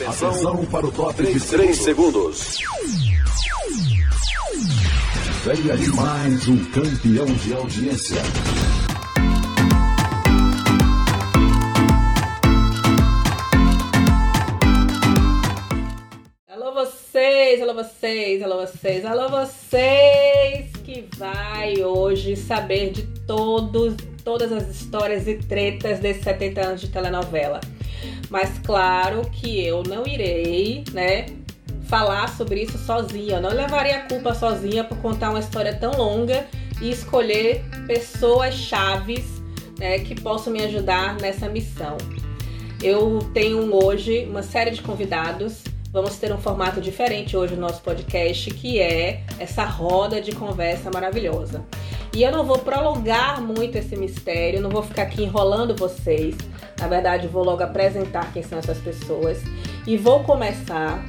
[0.00, 2.56] Atenção, Atenção para o top de 3 segundos.
[5.44, 8.22] Venha de mais um campeão de audiência.
[16.46, 24.52] Alô vocês, alô vocês, alô vocês, alô vocês que vai hoje saber de todos, todas
[24.52, 27.60] as histórias e tretas desses 70 anos de telenovela.
[28.30, 31.26] Mas claro que eu não irei, né,
[31.88, 33.36] falar sobre isso sozinha.
[33.36, 36.46] Eu não levaria a culpa sozinha por contar uma história tão longa
[36.80, 39.24] e escolher pessoas chaves
[39.78, 41.96] né, que possam me ajudar nessa missão.
[42.82, 45.64] Eu tenho hoje uma série de convidados.
[45.90, 50.90] Vamos ter um formato diferente hoje no nosso podcast, que é essa roda de conversa
[50.92, 51.64] maravilhosa.
[52.12, 56.34] E eu não vou prolongar muito esse mistério, não vou ficar aqui enrolando vocês.
[56.78, 59.42] Na verdade, vou logo apresentar quem são essas pessoas
[59.86, 61.04] e vou começar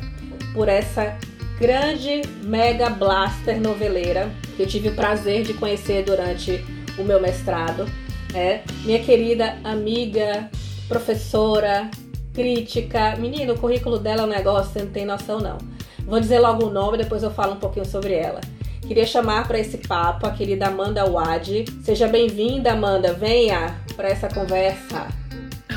[0.53, 1.17] por essa
[1.59, 6.63] grande mega blaster noveleira que eu tive o prazer de conhecer durante
[6.97, 7.85] o meu mestrado.
[8.33, 10.49] É, minha querida amiga,
[10.87, 11.89] professora,
[12.33, 13.15] crítica.
[13.17, 15.57] Menino, o currículo dela é um negócio, você não tem noção não.
[16.05, 18.41] Vou dizer logo o nome, depois eu falo um pouquinho sobre ela.
[18.89, 21.63] Queria chamar para esse papo a querida Amanda Wad.
[21.83, 23.13] Seja bem-vinda, Amanda.
[23.13, 25.09] Venha para essa conversa.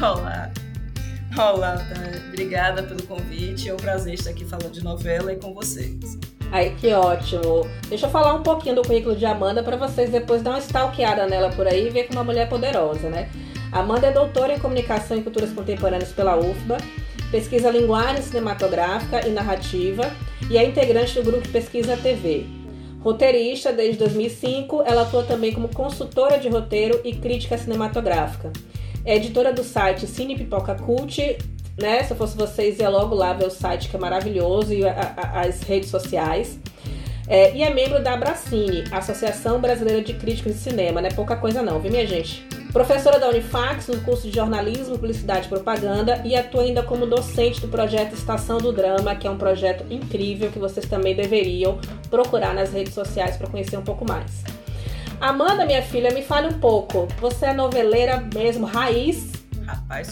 [0.01, 0.51] Olá.
[1.37, 1.87] Olá,
[2.31, 3.69] obrigada pelo convite.
[3.69, 6.19] É um prazer estar aqui falando de novela e com vocês.
[6.51, 7.69] Ai, que ótimo.
[7.87, 11.27] Deixa eu falar um pouquinho do currículo de Amanda para vocês depois dar uma stalkeada
[11.27, 13.29] nela por aí e ver que uma mulher poderosa, né?
[13.71, 16.79] Amanda é doutora em Comunicação e Culturas Contemporâneas pela UFBA,
[17.31, 20.11] pesquisa linguagem cinematográfica e narrativa
[20.51, 22.62] e é integrante do grupo Pesquisa TV.
[23.03, 28.53] Roteirista desde 2005, ela atua também como consultora de roteiro e crítica cinematográfica.
[29.05, 31.39] É editora do site Cine Pipoca Cult,
[31.77, 32.05] né?
[32.05, 35.15] Se eu fosse vocês, ia logo lá ver o site que é maravilhoso e a,
[35.17, 36.61] a, as redes sociais.
[37.27, 41.35] É, e é membro da Abracine, Associação Brasileira de Críticos de Cinema, não é pouca
[41.37, 42.47] coisa não, viu minha gente?
[42.73, 47.61] Professora da Unifax no curso de Jornalismo, Publicidade e Propaganda e atua ainda como docente
[47.61, 51.79] do projeto Estação do Drama, que é um projeto incrível que vocês também deveriam
[52.09, 54.43] procurar nas redes sociais para conhecer um pouco mais.
[55.21, 57.07] Amanda, minha filha, me fale um pouco.
[57.21, 59.33] Você é noveleira mesmo, raiz?
[59.67, 60.11] Rapaz,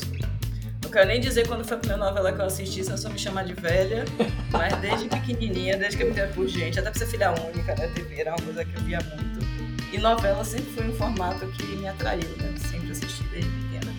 [0.83, 3.19] não quero nem dizer quando foi a primeira novela que eu assisti, senão só me
[3.19, 4.05] chamar de velha.
[4.53, 7.75] Mas desde pequenininha, desde que eu me entendo por gente, até pra ser filha única,
[7.75, 7.91] né?
[7.95, 9.60] TV era uma coisa que eu via muito.
[9.93, 12.55] E novela sempre foi um formato que me atraiu, né?
[12.57, 13.93] Sempre assisti desde pequena.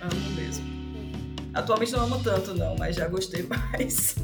[0.00, 0.64] Amo mesmo.
[1.52, 4.14] Atualmente não amo tanto, não, mas já gostei mais.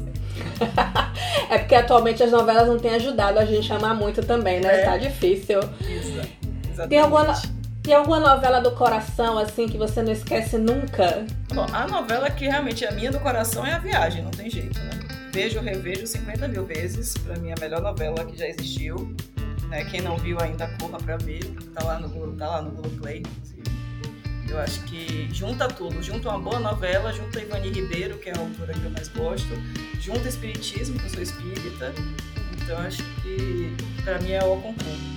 [1.49, 4.81] é porque atualmente as novelas não têm ajudado a gente a amar muito também, né?
[4.81, 4.85] É.
[4.85, 5.59] Tá difícil.
[5.81, 6.11] Isso,
[6.69, 6.89] exatamente.
[6.89, 7.41] Tem alguma,
[7.83, 11.25] tem alguma novela do coração, assim, que você não esquece nunca?
[11.53, 14.49] Bom, a novela que realmente é a minha do coração é A Viagem, não tem
[14.49, 14.99] jeito, né?
[15.33, 17.13] Vejo, revejo 50 mil vezes.
[17.17, 19.13] Pra mim, a melhor novela que já existiu.
[19.69, 19.85] Né?
[19.85, 21.43] Quem não viu ainda, corra pra ver.
[21.73, 23.63] Tá lá no, tá lá no Globoplay, inclusive.
[24.49, 28.39] Eu acho que junta tudo, junta uma boa novela, junta Ivani Ribeiro, que é a
[28.39, 29.49] autora que eu mais gosto,
[29.99, 31.93] junta Espiritismo, que eu sou espírita,
[32.61, 35.15] então acho que para mim é o concurso.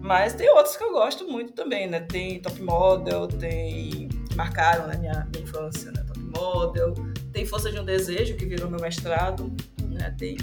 [0.00, 2.00] Mas tem outros que eu gosto muito também, né?
[2.00, 6.02] Tem Top Model, tem marcaram na né, minha, minha infância, né?
[6.04, 6.94] Top Model,
[7.32, 9.52] tem Força de um Desejo, que virou meu mestrado,
[9.88, 10.14] né?
[10.18, 10.36] Tem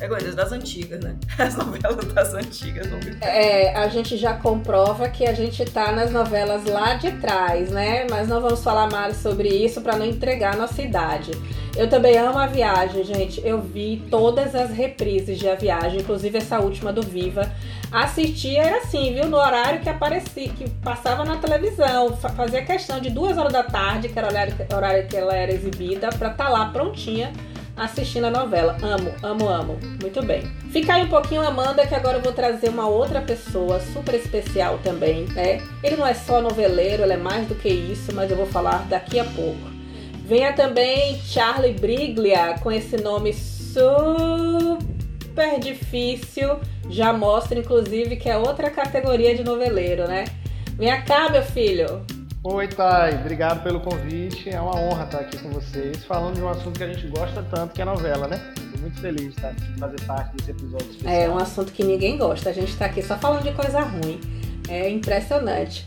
[0.00, 1.16] é coisas das antigas, né?
[1.38, 2.86] As novelas das antigas.
[3.20, 8.06] É, a gente já comprova que a gente tá nas novelas lá de trás, né?
[8.08, 11.32] Mas não vamos falar mais sobre isso para não entregar nossa idade.
[11.76, 13.40] Eu também amo a viagem, gente.
[13.44, 17.50] Eu vi todas as reprises de a viagem, inclusive essa última do Viva.
[17.90, 19.26] Assistia era assim, viu?
[19.26, 22.16] No horário que aparecia, que passava na televisão.
[22.16, 25.52] Fazia questão de duas horas da tarde, que era o horário, horário que ela era
[25.52, 27.32] exibida, pra estar tá lá prontinha
[27.78, 28.76] assistindo a novela.
[28.82, 29.78] Amo, amo, amo.
[30.00, 30.42] Muito bem.
[30.70, 34.78] Fica aí um pouquinho, Amanda, que agora eu vou trazer uma outra pessoa super especial
[34.82, 35.62] também, né?
[35.82, 38.86] Ele não é só noveleiro, ele é mais do que isso, mas eu vou falar
[38.88, 39.78] daqui a pouco.
[40.24, 44.78] Venha também Charlie Briglia, com esse nome super
[45.58, 46.58] difícil.
[46.90, 50.24] Já mostra, inclusive, que é outra categoria de noveleiro, né?
[50.76, 52.04] Vem cá, meu filho.
[52.50, 53.16] Oi, Thay.
[53.16, 54.48] Obrigado pelo convite.
[54.48, 57.42] É uma honra estar aqui com vocês, falando de um assunto que a gente gosta
[57.42, 58.40] tanto, que é novela, né?
[58.56, 61.12] Estou muito feliz de, fazer parte desse episódio especial.
[61.12, 62.48] É um assunto que ninguém gosta.
[62.48, 64.18] A gente está aqui só falando de coisa ruim.
[64.66, 65.86] É impressionante.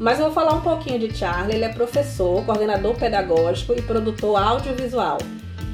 [0.00, 1.54] Mas eu vou falar um pouquinho de Charlie.
[1.54, 5.18] Ele é professor, coordenador pedagógico e produtor audiovisual.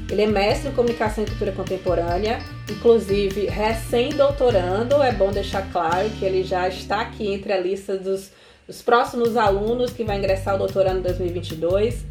[0.07, 2.37] Ele é mestre em comunicação e cultura contemporânea,
[2.69, 5.01] inclusive recém-doutorando.
[5.01, 8.36] É bom deixar claro que ele já está aqui entre a lista dos
[8.67, 12.05] os próximos alunos que vai ingressar o doutorando 2022.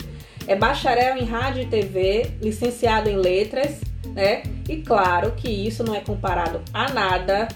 [0.47, 3.81] É bacharel em rádio e TV, licenciado em letras,
[4.15, 4.45] né?
[4.69, 7.49] E claro que isso não é comparado a nada,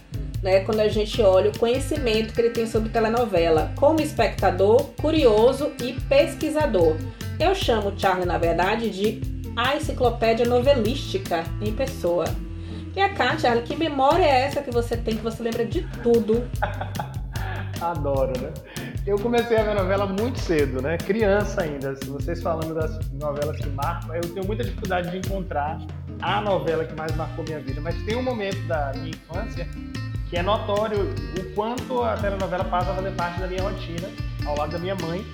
[0.43, 0.61] né?
[0.61, 5.93] Quando a gente olha o conhecimento que ele tem sobre telenovela, como espectador, curioso e
[5.93, 6.97] pesquisador.
[7.38, 9.20] Eu chamo Charlie, na verdade, de
[9.56, 12.25] a enciclopédia novelística em pessoa.
[12.94, 15.82] E a cá, Charlie, que memória é essa que você tem que você lembra de
[16.02, 16.49] tudo?
[17.81, 18.52] Adoro, né?
[19.11, 20.97] Eu comecei a ver novela muito cedo, né?
[20.97, 21.97] Criança ainda.
[21.97, 25.81] Se vocês falando das novelas que marcam, eu tenho muita dificuldade de encontrar
[26.23, 27.81] a novela que mais marcou minha vida.
[27.81, 29.67] Mas tem um momento da minha infância
[30.29, 34.09] que é notório o quanto a telenovela passa a fazer parte da minha rotina,
[34.47, 35.27] ao lado da minha mãe.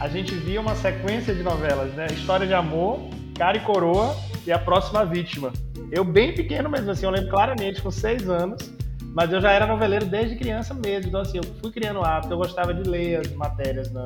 [0.00, 2.06] A gente via uma sequência de novelas, né?
[2.10, 4.16] História de Amor, Cara e Coroa
[4.46, 5.52] e A Próxima Vítima.
[5.92, 8.74] Eu bem pequeno mesmo, assim, eu lembro claramente, com seis anos,
[9.16, 11.08] mas eu já era noveleiro desde criança mesmo.
[11.08, 14.04] Então, assim, eu fui criando hábito, eu gostava de ler as matérias no,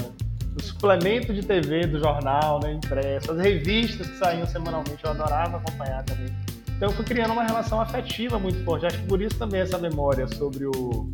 [0.63, 6.05] suplemento de TV do jornal, né, impresso, as revistas que saíam semanalmente, eu adorava acompanhar
[6.05, 6.29] também.
[6.77, 8.87] Então, eu fui criando uma relação afetiva muito forte.
[8.87, 11.11] Acho que por isso também essa memória sobre o,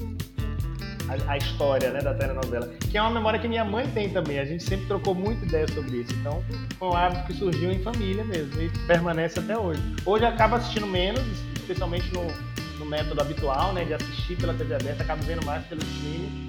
[1.09, 4.39] a, a, história né, da telenovela, que é uma memória que minha mãe tem também.
[4.39, 6.13] A gente sempre trocou muita ideia sobre isso.
[6.21, 6.45] Então,
[6.79, 9.81] foi um hábito que surgiu em família mesmo e permanece até hoje.
[10.05, 11.23] Hoje acaba assistindo menos,
[11.55, 12.27] especialmente no
[12.87, 16.47] método habitual, né, de assistir pela TV aberta, acabo vendo mais pelo streaming.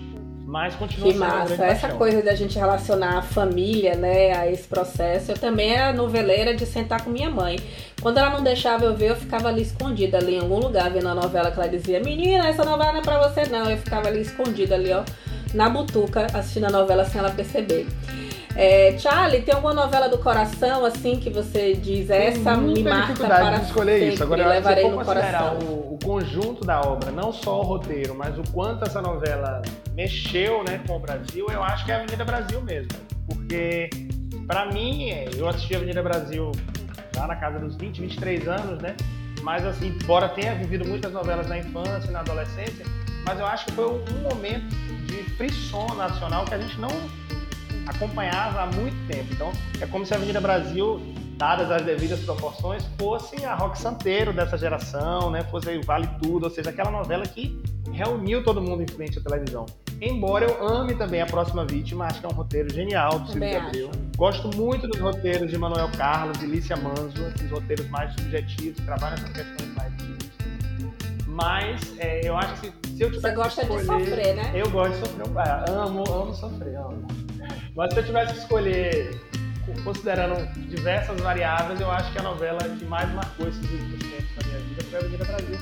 [0.48, 1.66] Mas continua que massa.
[1.66, 5.34] Essa coisa da gente relacionar a família, né, a esse processo.
[5.34, 7.60] Eu também era noveleira de sentar com minha mãe.
[8.01, 11.10] Quando ela não deixava eu ver, eu ficava ali escondida ali em algum lugar vendo
[11.10, 13.69] a novela que ela dizia: "Menina, essa novela não é para você não".
[13.69, 15.04] Eu ficava ali escondida ali, ó,
[15.54, 17.86] na butuca, assistindo a novela sem ela perceber.
[18.59, 23.57] É, Charlie, tem alguma novela do coração assim que você diz essa me marca para
[23.59, 24.24] de escolher sempre, isso.
[24.24, 25.59] Agora, levarei se for no coração.
[25.59, 29.62] O, o, conjunto da obra, não só o roteiro, mas o quanto essa novela
[29.94, 32.89] mexeu, né, com o Brasil, eu acho que é a Avenida Brasil mesmo,
[33.27, 33.89] porque
[34.48, 36.51] para mim, eu assisti a Avenida Brasil
[37.13, 38.95] já na casa dos 20, 23 anos, né?
[39.44, 42.86] Mas assim, embora tenha vivido muitas novelas na infância e na adolescência,
[43.24, 44.75] mas eu acho que foi um momento
[45.06, 46.89] de frisson nacional que a gente não
[47.88, 49.28] acompanhava há muito tempo.
[49.31, 51.01] Então, é como se a Avenida Brasil,
[51.38, 55.44] dadas as devidas proporções, fosse a Rock Santeiro dessa geração, né?
[55.45, 57.60] Fosse o Vale Tudo, ou seja, aquela novela que
[57.92, 59.66] reuniu todo mundo em frente à televisão.
[60.00, 63.51] Embora eu ame também A Próxima Vítima, acho que é um roteiro genial do Silvio
[63.51, 63.92] Gabriel.
[64.16, 68.86] Gosto muito dos roteiros de Manuel Carlos, de Lícia Manzo, esses roteiros mais subjetivos, que
[68.86, 69.88] trabalham essas questões mais
[71.38, 74.51] mas é, eu acho que se eu tivesse Você gosta escolher, de sofrer, né?
[74.56, 75.69] Eu gosto de sofrer.
[75.69, 77.07] amo, amo sofrer, amo.
[77.77, 79.21] Mas se eu tivesse que escolher,
[79.83, 84.47] considerando diversas variáveis, eu acho que a novela que mais marcou esses últimos tempos na
[84.47, 85.57] minha vida foi a Avenida Brasil.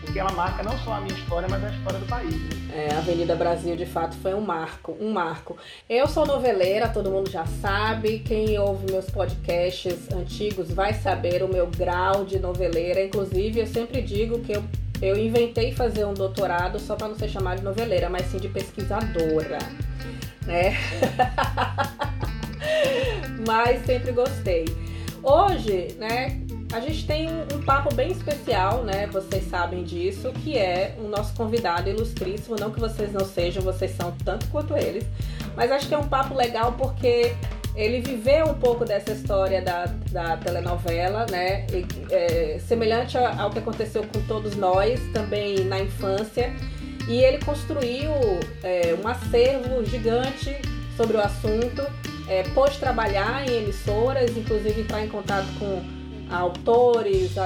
[0.00, 2.34] Porque ela marca não só a minha história, mas a história do país.
[2.34, 2.88] Né?
[2.88, 5.56] É, a Avenida Brasil de fato foi um marco, um marco.
[5.88, 8.18] Eu sou noveleira, todo mundo já sabe.
[8.18, 13.04] Quem ouve meus podcasts antigos vai saber o meu grau de noveleira.
[13.04, 14.64] Inclusive, eu sempre digo que eu
[15.00, 18.48] eu inventei fazer um doutorado só para não ser chamada de noveleira, mas sim de
[18.48, 19.58] pesquisadora
[20.46, 20.76] né?
[23.46, 24.64] Mas sempre gostei.
[25.22, 26.40] Hoje, né,
[26.72, 29.06] a gente tem um, papo bem especial, né?
[29.06, 32.56] Vocês sabem disso, que é o nosso convidado ilustríssimo.
[32.58, 35.04] Não que vocês não sejam, vocês são tanto quanto eles.
[35.54, 37.34] Mas acho que é um papo legal porque
[37.76, 41.66] ele viveu um pouco dessa história da, da telenovela, né?
[41.72, 46.54] E, é, semelhante ao que aconteceu com todos nós, também na infância.
[47.08, 48.10] E ele construiu
[48.62, 50.56] é, um acervo gigante
[50.96, 51.82] sobre o assunto,
[52.28, 52.42] é,
[52.78, 55.82] trabalhar em emissoras, inclusive entrar em contato com
[56.30, 57.36] autores,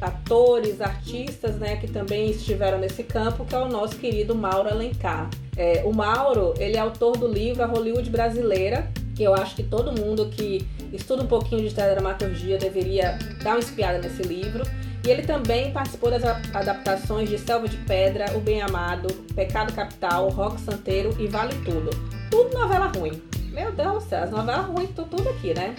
[0.00, 5.30] atores, artistas, né, que também estiveram nesse campo, que é o nosso querido Mauro Alencar.
[5.56, 9.62] É, o Mauro, ele é autor do livro A Hollywood Brasileira, que eu acho que
[9.62, 14.64] todo mundo que estuda um pouquinho de teledramaturgia deveria dar uma espiada nesse livro.
[15.04, 20.30] E ele também participou das adaptações de Selva de Pedra, O Bem Amado, Pecado Capital,
[20.30, 21.90] Rock Santeiro e Vale Tudo.
[22.30, 23.22] Tudo novela ruim.
[23.52, 25.74] Meu Deus do céu, as novelas ruins estão tudo aqui, né?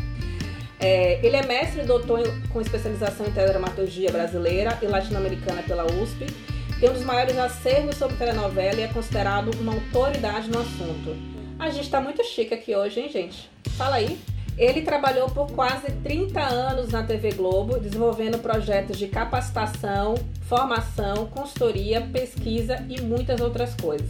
[0.80, 2.22] É, ele é mestre e doutor
[2.54, 6.28] com especialização em teledramaturgia brasileira e latino-americana pela USP.
[6.80, 11.16] Tem um dos maiores acervos sobre telenovela e é considerado uma autoridade no assunto.
[11.58, 13.50] A gente tá muito chique aqui hoje, hein, gente?
[13.78, 14.20] Fala aí.
[14.58, 20.16] Ele trabalhou por quase 30 anos na TV Globo, desenvolvendo projetos de capacitação,
[20.48, 24.10] formação, consultoria, pesquisa e muitas outras coisas.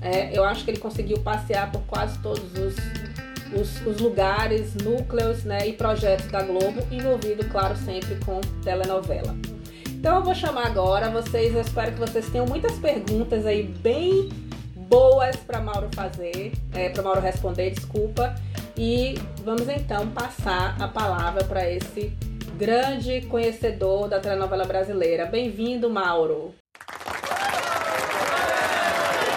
[0.00, 2.74] É, eu acho que ele conseguiu passear por quase todos os,
[3.58, 9.34] os, os lugares, núcleos né, e projetos da Globo, envolvido, claro, sempre com telenovela.
[9.88, 14.28] Então eu vou chamar agora vocês, eu espero que vocês tenham muitas perguntas aí bem
[14.88, 18.34] boas para Mauro fazer, é, para Mauro responder, desculpa.
[18.80, 22.16] E vamos então passar a palavra para esse
[22.56, 25.26] grande conhecedor da telenovela brasileira.
[25.26, 26.54] Bem-vindo, Mauro.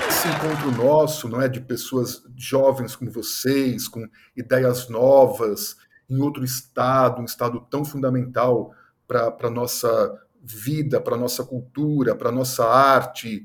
[0.08, 4.08] Esse encontro nosso, não é, de pessoas jovens como vocês, com
[4.38, 5.76] ideias novas,
[6.08, 8.72] em outro estado, um estado tão fundamental
[9.08, 13.44] para a nossa vida, para a nossa cultura, para a nossa arte.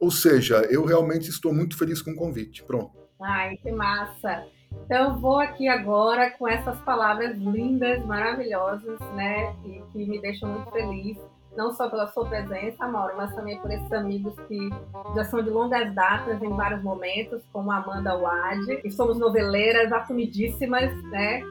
[0.00, 2.62] Ou seja, eu realmente estou muito feliz com o convite.
[2.62, 2.96] Pronto.
[3.20, 4.55] Ai, que massa!
[4.84, 9.54] Então, vou aqui agora com essas palavras lindas, maravilhosas, né?
[9.64, 11.18] E que me deixam muito feliz,
[11.56, 14.70] não só pela sua presença, Mauro, mas também por esses amigos que
[15.14, 20.94] já são de longas datas em vários momentos, como Amanda Wade, que somos noveleiras assumidíssimas,
[21.04, 21.42] né?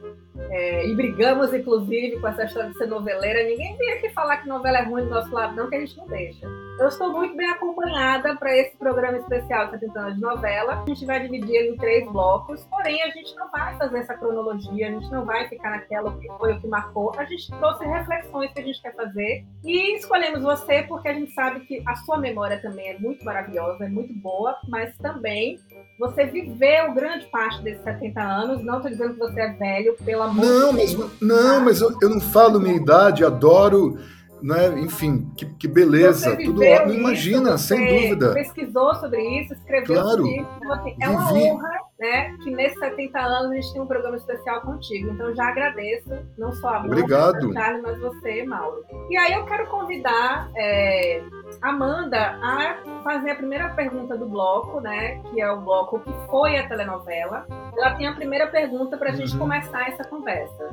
[0.49, 3.43] É, e brigamos, inclusive, com essa história de ser noveleira.
[3.43, 5.97] Ninguém vem aqui falar que novela é ruim do nosso lado, não, que a gente
[5.97, 6.47] não deixa.
[6.77, 10.83] Eu estou muito bem acompanhada para esse programa especial 70 anos de novela.
[10.83, 14.13] A gente vai dividir ele em três blocos, porém a gente não vai fazer essa
[14.13, 17.13] cronologia, a gente não vai ficar naquela que foi o que marcou.
[17.17, 21.31] A gente trouxe reflexões que a gente quer fazer e escolhemos você porque a gente
[21.31, 25.57] sabe que a sua memória também é muito maravilhosa, é muito boa, mas também
[25.97, 28.65] você viveu grande parte desses 70 anos.
[28.65, 30.95] Não estou dizendo que você é velho, pelo amor não, de Deus.
[30.95, 33.97] Mas, não, mas eu, eu não falo minha idade, adoro
[34.45, 34.79] né?
[34.79, 36.93] Enfim, que, que beleza, tudo ótimo.
[36.93, 38.33] Imagina, sem dúvida.
[38.33, 40.09] Pesquisou sobre isso, escreveu claro.
[40.17, 40.49] sobre isso.
[40.57, 42.37] Então, assim, é uma honra, né?
[42.43, 45.09] Que nesses 70 anos a gente tem um programa especial contigo.
[45.11, 47.51] Então já agradeço, não só a Obrigado.
[47.53, 48.83] Charles, mas você, Mauro.
[49.09, 51.23] E aí eu quero convidar é,
[51.59, 55.21] Amanda a fazer a primeira pergunta do bloco, né?
[55.31, 57.47] Que é o bloco que foi a telenovela.
[57.75, 59.17] Ela tem a primeira pergunta para a uhum.
[59.17, 60.69] gente começar essa conversa.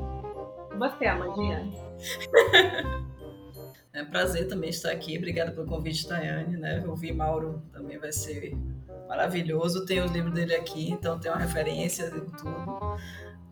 [0.79, 1.67] Você, Amandinha.
[3.94, 5.18] É um prazer também estar aqui.
[5.18, 6.56] Obrigada pelo convite, Tayane.
[6.56, 6.82] Né?
[6.87, 8.56] Ouvir Mauro também vai ser
[9.06, 9.84] maravilhoso.
[9.84, 12.96] Tenho o livro dele aqui, então tem uma referência de tudo.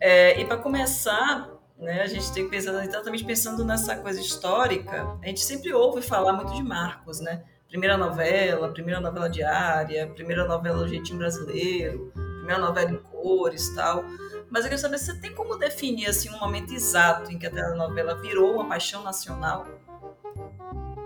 [0.00, 5.14] É, e para começar, né, a gente tem que pensar exatamente pensando nessa coisa histórica.
[5.22, 7.44] A gente sempre ouve falar muito de Marcos, né?
[7.68, 14.02] Primeira novela, primeira novela diária, primeira novela do jeitinho brasileiro, primeira novela em cores, tal.
[14.50, 17.46] Mas eu quero saber se você tem como definir assim um momento exato em que
[17.46, 19.66] a telenovela virou uma paixão nacional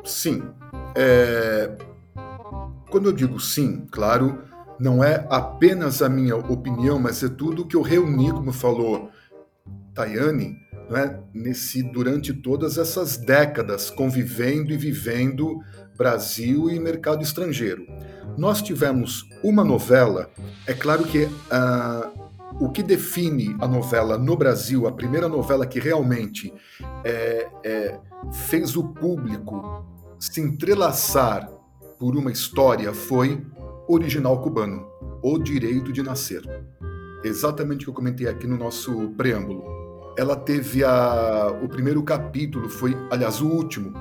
[0.05, 0.43] Sim.
[0.95, 1.71] É...
[2.91, 4.39] Quando eu digo sim, claro,
[4.79, 9.11] não é apenas a minha opinião, mas é tudo que eu reuni, como falou
[9.95, 10.57] Tayane,
[10.93, 11.19] é?
[11.33, 15.61] Nesse, durante todas essas décadas, convivendo e vivendo
[15.97, 17.87] Brasil e mercado estrangeiro.
[18.37, 20.31] Nós tivemos uma novela,
[20.67, 22.25] é claro que uh,
[22.61, 26.53] o que define a novela no Brasil, a primeira novela que realmente
[27.05, 27.99] é, é,
[28.33, 29.85] fez o público
[30.33, 31.51] se entrelaçar
[31.99, 33.45] por uma história foi
[33.87, 34.87] Original Cubano,
[35.23, 36.43] O Direito de Nascer.
[37.23, 39.63] Exatamente o que eu comentei aqui no nosso preâmbulo.
[40.17, 43.93] Ela teve a, o primeiro capítulo, foi, aliás, o último,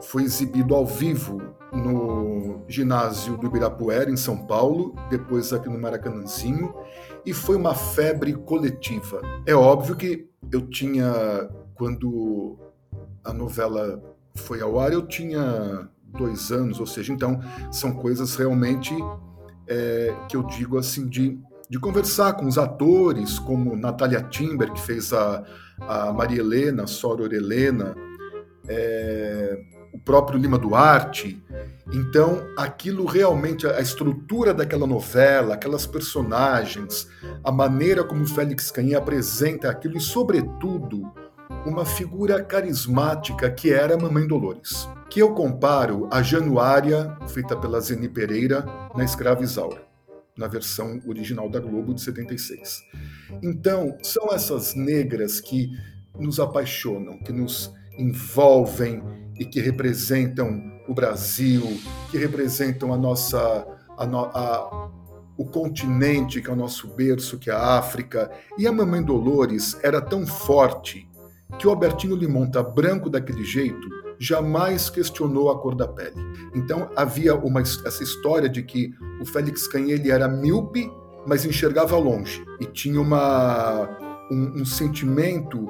[0.00, 6.74] foi exibido ao vivo no ginásio do Ibirapuera, em São Paulo, depois aqui no Maracanãzinho,
[7.26, 9.20] e foi uma febre coletiva.
[9.44, 12.56] É óbvio que eu tinha, quando
[13.22, 18.94] a novela foi ao ar, eu tinha dois anos, ou seja, então são coisas realmente
[19.66, 24.80] é, que eu digo assim de, de conversar com os atores, como Natália Timber, que
[24.80, 25.44] fez a,
[25.80, 27.94] a Maria Helena, a Soror Helena,
[28.68, 29.58] é,
[29.92, 31.42] o próprio Lima Duarte.
[31.92, 37.08] Então, aquilo realmente, a estrutura daquela novela, aquelas personagens,
[37.44, 41.12] a maneira como Félix Canhê apresenta aquilo e, sobretudo,
[41.64, 47.80] uma figura carismática que era a Mamãe Dolores, que eu comparo a Januária, feita pela
[47.80, 49.82] Zeni Pereira, na Escrava Isaura,
[50.36, 52.82] na versão original da Globo de 76.
[53.42, 55.70] Então, são essas negras que
[56.18, 59.02] nos apaixonam, que nos envolvem
[59.38, 61.62] e que representam o Brasil,
[62.10, 63.66] que representam a nossa
[63.96, 64.90] a, a,
[65.36, 68.30] o continente que é o nosso berço, que é a África.
[68.58, 71.08] E a Mamãe Dolores era tão forte
[71.58, 76.16] que o Albertinho Limonta, branco daquele jeito, jamais questionou a cor da pele.
[76.54, 80.90] Então havia uma, essa história de que o Félix Canhele era míope,
[81.26, 83.88] mas enxergava longe e tinha uma,
[84.30, 85.68] um, um sentimento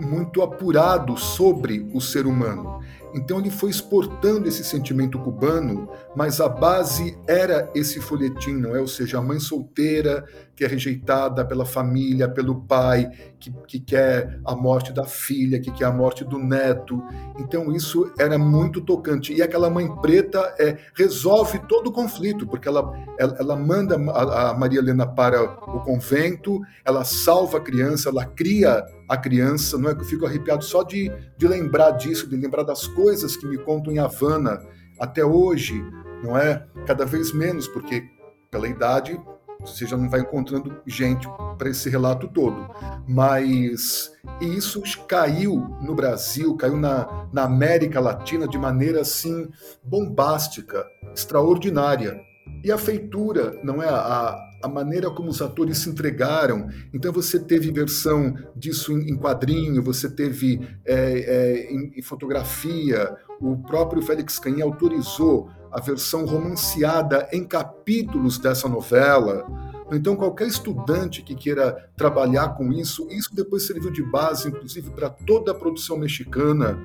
[0.00, 2.80] muito apurado sobre o ser humano.
[3.14, 8.80] Então ele foi exportando esse sentimento cubano, mas a base era esse folhetim, não é?
[8.80, 14.40] Ou seja, a mãe solteira que é rejeitada pela família, pelo pai, que, que quer
[14.44, 17.02] a morte da filha, que quer a morte do neto.
[17.38, 19.34] Então isso era muito tocante.
[19.34, 24.50] E aquela mãe preta é, resolve todo o conflito, porque ela, ela, ela manda a,
[24.50, 29.90] a Maria Helena para o convento, ela salva a criança, ela cria a criança, não
[29.90, 33.46] é que eu fico arrepiado só de, de lembrar disso, de lembrar das coisas que
[33.46, 34.58] me contam em Havana
[34.98, 35.84] até hoje,
[36.24, 36.66] não é?
[36.86, 38.02] Cada vez menos, porque
[38.50, 39.20] pela idade
[39.60, 42.68] você já não vai encontrando gente para esse relato todo.
[43.08, 49.48] Mas isso caiu no Brasil, caiu na, na América Latina de maneira assim
[49.82, 52.20] bombástica, extraordinária.
[52.62, 53.88] E a feitura, não é?
[53.88, 56.68] A, a maneira como os atores se entregaram.
[56.92, 63.14] Então você teve versão disso em, quadrinho, você teve é, é, em, em, fotografia.
[63.40, 69.46] O próprio Félix Canhim autorizou a versão romanceada em capítulos dessa novela.
[69.92, 75.10] Então, qualquer estudante que queira trabalhar com isso, isso depois serviu de base, inclusive, para
[75.10, 76.82] toda a produção mexicana.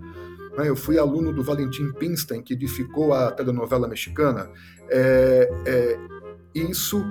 [0.58, 0.68] Né?
[0.68, 4.50] Eu fui aluno do Valentim Pinstein, que edificou a telenovela mexicana.
[4.90, 6.00] É, é,
[6.54, 7.02] isso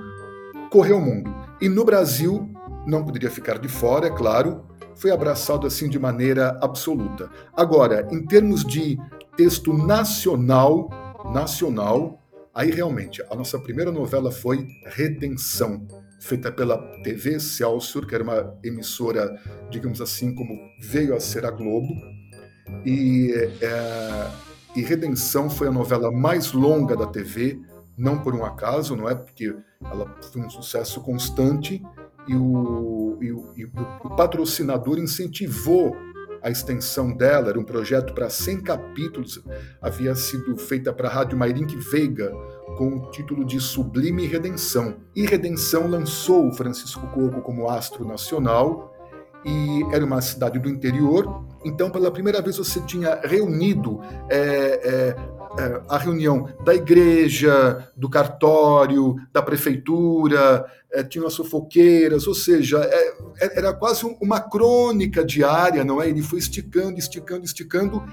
[0.69, 1.33] correu o mundo.
[1.59, 2.47] E no Brasil,
[2.85, 7.27] não poderia ficar de fora, é claro, foi abraçado assim de maneira absoluta.
[7.57, 8.99] Agora, em termos de
[9.35, 11.00] texto nacional,
[11.33, 12.21] nacional,
[12.53, 15.87] aí realmente a nossa primeira novela foi Redenção,
[16.19, 21.51] feita pela TV Celsius, que era uma emissora, digamos assim, como veio a ser a
[21.51, 21.93] Globo.
[22.85, 24.31] E, é,
[24.75, 27.59] e Redenção foi a novela mais longa da TV,
[27.97, 29.15] não por um acaso, não é?
[29.15, 31.81] Porque ela foi um sucesso constante.
[32.27, 35.95] E o, e o, e o patrocinador incentivou
[36.41, 39.43] a extensão dela, era um projeto para 100 capítulos,
[39.81, 42.31] havia sido feita para a Rádio Mairink Veiga,
[42.77, 44.95] com o título de Sublime Redenção.
[45.15, 48.91] E Redenção lançou Francisco Coco como astro nacional,
[49.45, 55.15] e era uma cidade do interior, então pela primeira vez você tinha reunido é, é,
[55.57, 62.79] é, a reunião da igreja, do cartório, da prefeitura, é, tinham as fofoqueiras, ou seja,
[62.79, 63.07] é,
[63.39, 66.09] é, era quase uma crônica diária, não é?
[66.09, 68.03] Ele foi esticando, esticando, esticando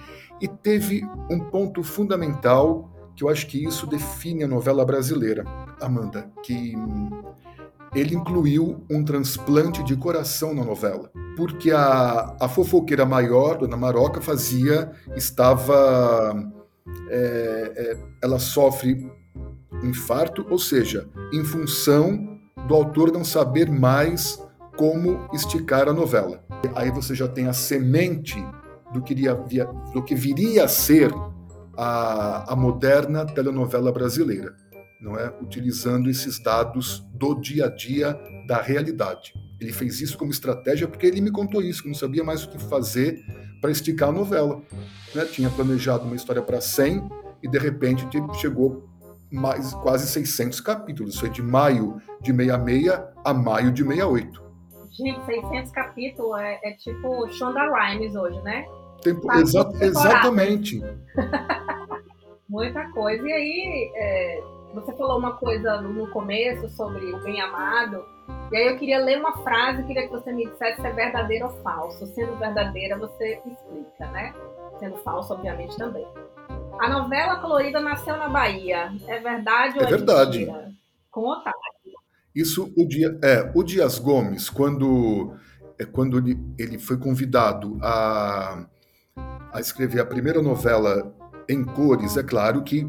[0.41, 5.45] e teve um ponto fundamental que eu acho que isso define a novela brasileira,
[5.81, 6.75] Amanda, que
[7.95, 14.21] ele incluiu um transplante de coração na novela, porque a, a fofoqueira maior, Dona Maroca,
[14.21, 16.33] fazia, estava
[17.11, 19.11] é, é, ela sofre
[19.83, 24.43] infarto, ou seja, em função do autor não saber mais
[24.77, 26.45] como esticar a novela.
[26.75, 28.37] Aí você já tem a semente
[28.93, 29.35] do que, iria,
[29.93, 31.13] do que viria a ser
[31.77, 34.55] a, a moderna telenovela brasileira,
[35.01, 35.33] não é?
[35.41, 39.33] Utilizando esses dados do dia a dia da realidade.
[39.61, 42.51] Ele fez isso como estratégia porque ele me contou isso, que não sabia mais o
[42.51, 43.21] que fazer
[43.61, 44.61] para esticar a novela.
[45.15, 45.25] Né?
[45.27, 47.09] Tinha planejado uma história para 100
[47.43, 48.89] e de repente chegou
[49.31, 51.19] mais quase 600 capítulos.
[51.19, 52.93] Foi de maio de 66
[53.25, 54.49] a maio de 68.
[54.91, 58.65] Gente, 600 capítulos é, é tipo Shonda Rhimes hoje, né?
[59.03, 60.83] Tempo, tá exa exatamente.
[62.49, 63.23] Muita coisa.
[63.29, 64.43] E aí, é,
[64.75, 68.05] você falou uma coisa no começo sobre o bem amado.
[68.51, 71.47] E aí eu queria ler uma frase, queria que você me dissesse se é verdadeiro
[71.47, 72.07] ou falso.
[72.07, 74.35] Sendo verdadeira, você explica, né?
[74.79, 76.07] Sendo falso, obviamente, também.
[76.79, 78.91] A novela colorida nasceu na Bahia.
[79.07, 80.39] É verdade ou é, é verdade.
[80.39, 80.73] mentira?
[81.11, 81.53] Conta.
[82.35, 85.35] Isso, o, dia, é, o Dias Gomes, quando,
[85.79, 88.67] é, quando ele, ele foi convidado a,
[89.53, 91.13] a escrever a primeira novela
[91.49, 92.87] em cores, é claro que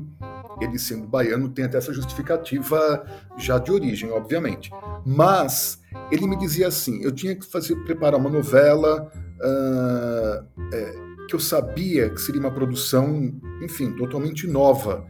[0.61, 3.05] ele sendo baiano tem até essa justificativa
[3.37, 4.71] já de origem, obviamente.
[5.05, 10.93] Mas ele me dizia assim: eu tinha que fazer preparar uma novela uh, é,
[11.27, 15.05] que eu sabia que seria uma produção, enfim, totalmente nova.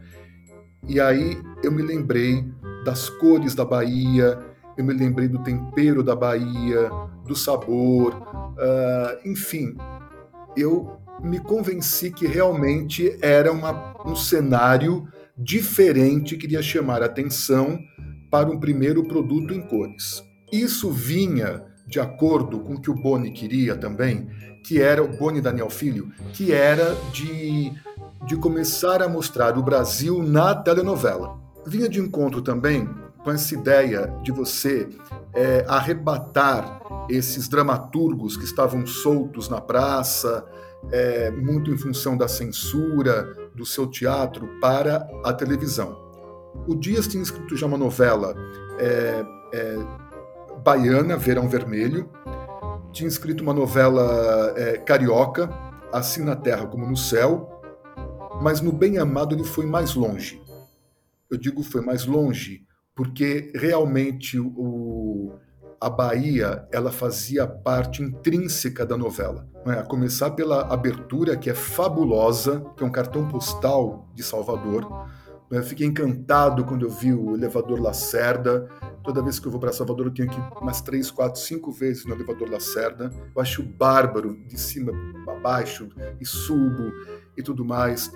[0.86, 2.44] E aí eu me lembrei
[2.84, 4.38] das cores da Bahia,
[4.76, 6.90] eu me lembrei do tempero da Bahia,
[7.26, 9.76] do sabor, uh, enfim,
[10.56, 15.06] eu me convenci que realmente era uma, um cenário
[15.40, 17.78] diferente queria chamar atenção
[18.30, 20.22] para um primeiro produto em cores.
[20.52, 24.28] Isso vinha de acordo com o que o Boni queria também,
[24.64, 27.72] que era o Boni Daniel Filho, que era de,
[28.26, 31.36] de começar a mostrar o Brasil na telenovela.
[31.66, 32.88] Vinha de encontro também
[33.24, 34.88] com essa ideia de você
[35.34, 40.44] é, arrebatar esses dramaturgos que estavam soltos na praça,
[40.92, 45.98] é, muito em função da censura do seu teatro para a televisão.
[46.66, 48.34] O Dias tinha escrito já uma novela
[48.78, 49.76] é, é,
[50.62, 52.10] baiana, Verão Vermelho,
[52.92, 55.48] tinha escrito uma novela é, carioca,
[55.92, 57.60] Assim na Terra como no Céu,
[58.40, 60.40] mas no Bem Amado ele foi mais longe.
[61.28, 65.32] Eu digo foi mais longe porque realmente o,
[65.80, 69.48] a Bahia ela fazia parte intrínseca da novela.
[69.64, 69.78] Né?
[69.78, 74.86] A começar pela abertura, que é fabulosa, que é um cartão postal de Salvador.
[75.50, 78.68] Eu fiquei encantado quando eu vi o elevador Lacerda.
[79.02, 81.72] Toda vez que eu vou para Salvador, eu tenho que ir umas três, quatro, cinco
[81.72, 83.10] vezes no elevador Lacerda.
[83.34, 84.92] Eu acho bárbaro, de cima
[85.26, 85.88] a baixo,
[86.20, 86.92] e subo
[87.36, 88.12] e tudo mais.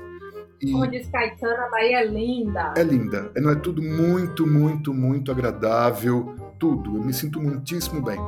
[0.60, 2.74] E Como diz Caetano, a Bahia é linda.
[2.76, 3.32] É linda.
[3.36, 6.36] Não é tudo muito, muito, muito agradável.
[6.58, 6.96] Tudo.
[6.96, 8.18] Eu me sinto muitíssimo bem.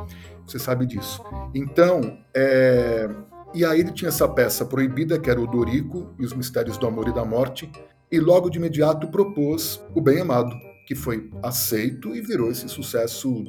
[0.46, 1.22] Você sabe disso.
[1.54, 3.08] Então, é...
[3.54, 6.86] e aí ele tinha essa peça proibida, que era o Dorico e os Mistérios do
[6.86, 7.70] Amor e da Morte,
[8.10, 10.54] e logo de imediato propôs o Bem Amado,
[10.86, 13.44] que foi aceito e virou esse sucesso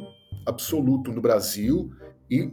[0.46, 1.92] absoluto no Brasil
[2.30, 2.52] e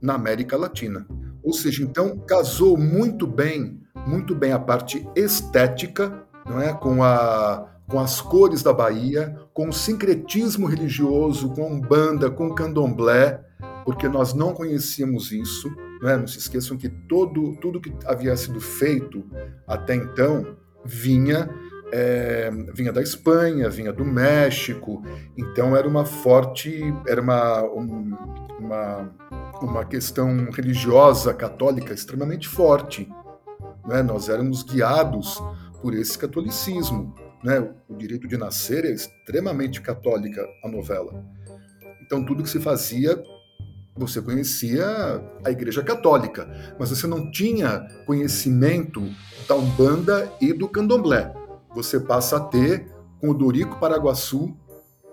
[0.00, 1.06] na América Latina.
[1.42, 7.74] Ou seja, então casou muito bem muito bem a parte estética, não é, com a
[7.88, 13.40] com as cores da Bahia, com o sincretismo religioso, com a umbanda, com candomblé,
[13.84, 15.68] porque nós não conhecíamos isso.
[16.00, 16.16] Não, é?
[16.16, 19.24] não se esqueçam que todo, tudo que havia sido feito
[19.66, 21.50] até então vinha
[21.90, 25.02] é, vinha da Espanha, vinha do México,
[25.36, 28.16] então era uma forte, era uma, um,
[28.60, 29.10] uma,
[29.60, 33.10] uma questão religiosa católica extremamente forte.
[33.88, 34.04] Né?
[34.04, 35.42] Nós éramos guiados
[35.82, 37.12] por esse catolicismo.
[37.42, 37.60] Né?
[37.88, 41.24] O direito de nascer é extremamente católica a novela.
[42.04, 43.22] Então tudo que se fazia,
[43.96, 44.84] você conhecia
[45.44, 46.48] a Igreja Católica,
[46.78, 49.02] mas você não tinha conhecimento
[49.48, 51.32] da Umbanda e do Candomblé.
[51.74, 52.86] Você passa a ter
[53.20, 54.56] com o Dorico Paraguaçu,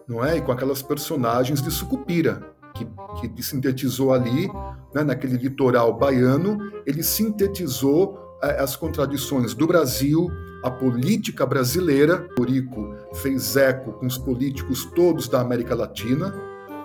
[0.07, 0.37] não é?
[0.37, 4.47] E com aquelas personagens de Sucupira, que, que sintetizou ali,
[4.93, 10.29] né, naquele litoral baiano, ele sintetizou é, as contradições do Brasil,
[10.65, 12.27] a política brasileira.
[12.39, 16.33] Eurico fez eco com os políticos todos da América Latina,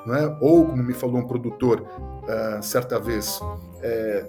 [0.06, 0.36] é?
[0.38, 3.40] ou, como me falou um produtor uh, certa vez,
[3.82, 4.26] é,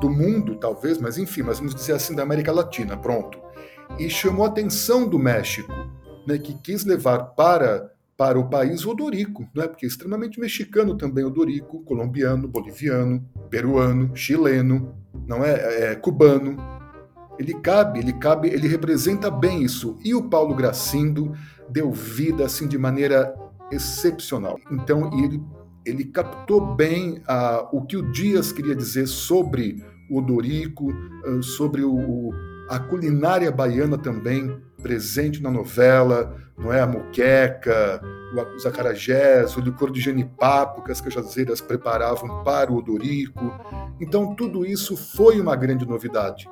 [0.00, 3.36] do mundo, talvez, mas enfim, mas vamos dizer assim, da América Latina, pronto.
[3.98, 5.72] E chamou a atenção do México,
[6.24, 9.66] né, que quis levar para para o país o Odorico, né?
[9.66, 14.94] porque é extremamente mexicano também o Odorico, colombiano, boliviano, peruano, chileno,
[15.26, 15.52] não é?
[15.52, 15.84] é?
[15.86, 16.56] é, cubano.
[17.38, 19.98] Ele cabe, ele cabe, ele representa bem isso.
[20.04, 21.32] E o Paulo Gracindo
[21.68, 23.34] deu vida assim de maneira
[23.70, 24.58] excepcional.
[24.70, 25.40] Então ele
[25.84, 31.82] ele captou bem uh, o que o Dias queria dizer sobre o Odorico, uh, sobre
[31.82, 32.30] o,
[32.70, 36.80] a culinária baiana também presente na novela, não é?
[36.80, 38.00] A moqueca,
[38.56, 43.52] os acarajés, o licor de genipapo que as cajazeiras preparavam para o odorico.
[44.00, 46.48] Então, tudo isso foi uma grande novidade.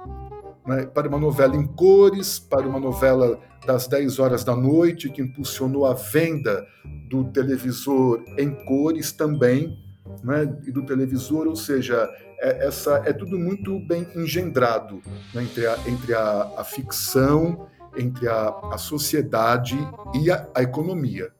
[0.67, 0.87] Né?
[0.87, 5.87] Para uma novela em cores, para uma novela das 10 horas da noite, que impulsionou
[5.87, 6.67] a venda
[7.09, 9.79] do televisor em cores também,
[10.23, 10.43] né?
[10.67, 12.09] e do televisor, ou seja,
[12.41, 15.01] é, essa, é tudo muito bem engendrado
[15.33, 15.43] né?
[15.43, 19.77] entre, a, entre a, a ficção entre a, a sociedade
[20.15, 21.31] e a, a economia.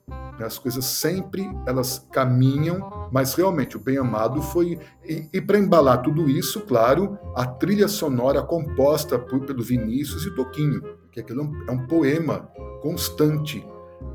[0.43, 6.03] As coisas sempre elas caminham, mas realmente o Bem Amado foi e, e para embalar
[6.03, 11.45] tudo isso, claro, a trilha sonora composta por, pelo Vinícius e Toquinho, que aquilo é
[11.45, 12.51] um, é um poema
[12.81, 13.65] constante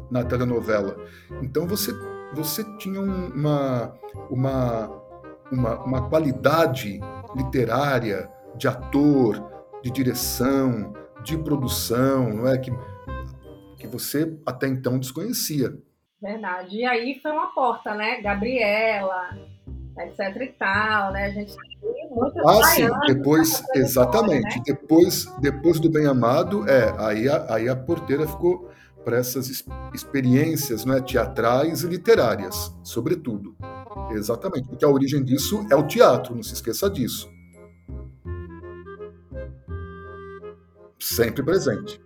[0.10, 0.98] na telenovela.
[1.42, 1.94] Então você
[2.34, 3.94] você tinha uma
[4.30, 5.08] uma
[5.52, 7.00] uma, uma qualidade
[7.36, 9.42] literária de ator,
[9.82, 12.72] de direção, de produção, não é que
[13.78, 15.78] que você até então desconhecia.
[16.22, 16.78] Verdade.
[16.78, 18.22] E aí foi uma porta, né?
[18.22, 19.38] Gabriela,
[20.00, 21.26] etc e tal, né?
[21.26, 21.56] A gente
[22.46, 24.58] ah, sim, depois, exatamente.
[24.58, 24.64] Né?
[24.66, 28.70] Depois, depois do Bem Amado, é, aí a, aí a porteira ficou
[29.04, 33.56] para essas experiências né, teatrais e literárias, sobretudo.
[34.12, 37.30] Exatamente, porque a origem disso é o teatro, não se esqueça disso.
[41.08, 42.02] sempre presente.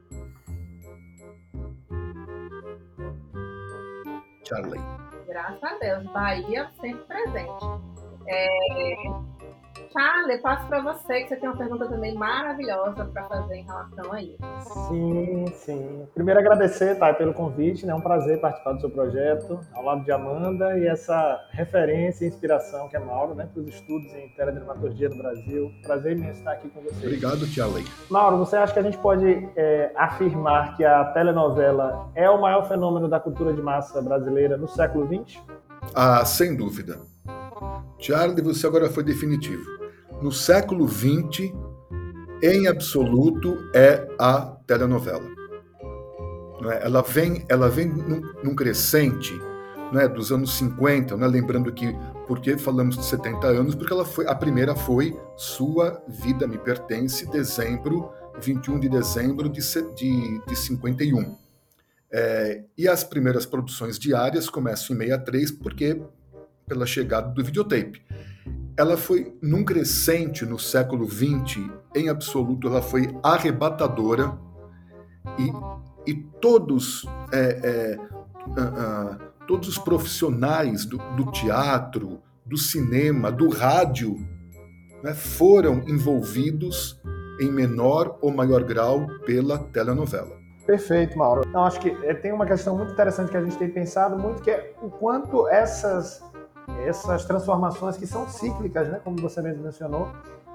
[4.52, 4.82] Charlie.
[5.28, 7.66] Graças a Deus, Bahia sempre presente.
[8.28, 9.31] É...
[9.92, 14.14] Charlie, passo para você, que você tem uma pergunta também maravilhosa para fazer em relação
[14.14, 14.38] a isso.
[14.88, 16.08] Sim, sim.
[16.14, 17.92] Primeiro agradecer, Thay, pelo convite, né?
[17.92, 22.30] É um prazer participar do seu projeto, ao lado de Amanda, e essa referência e
[22.30, 25.72] inspiração que é Mauro, né, para os estudos em teledramaturgia no Brasil.
[25.84, 27.06] Prazer imenso estar aqui com você.
[27.06, 27.86] Obrigado, Charlie.
[28.10, 32.68] Mauro, você acha que a gente pode é, afirmar que a telenovela é o maior
[32.68, 35.40] fenômeno da cultura de massa brasileira no século XX?
[35.94, 37.00] Ah, sem dúvida.
[38.00, 39.81] Charlie, você agora foi definitivo.
[40.22, 41.52] No século XX,
[42.44, 45.28] em absoluto, é a telenovela.
[46.70, 46.86] É?
[46.86, 49.34] Ela vem, ela vem num, num crescente
[49.92, 51.94] né, dos anos 50, né, lembrando que,
[52.28, 53.76] por que falamos de 70 anos?
[53.76, 59.62] Porque ela foi, a primeira foi Sua Vida Me Pertence, dezembro, 21 de dezembro de,
[59.96, 61.36] de, de 51.
[62.14, 66.02] É, e as primeiras produções diárias começam em 63, porque
[66.68, 68.02] pela chegada do videotape.
[68.78, 74.38] Ela foi num crescente no século XX, em absoluto, ela foi arrebatadora
[75.38, 78.00] e, e todos, é, é,
[78.48, 84.16] uh, uh, todos os profissionais do, do, teatro, do cinema, do rádio,
[85.04, 87.00] né, foram envolvidos
[87.40, 90.40] em menor ou maior grau pela telenovela.
[90.66, 91.42] Perfeito, Mauro.
[91.48, 94.42] Então, acho que é, tem uma questão muito interessante que a gente tem pensado muito,
[94.42, 96.22] que é o quanto essas
[96.86, 100.10] essas transformações que são cíclicas, né, como você mesmo mencionou,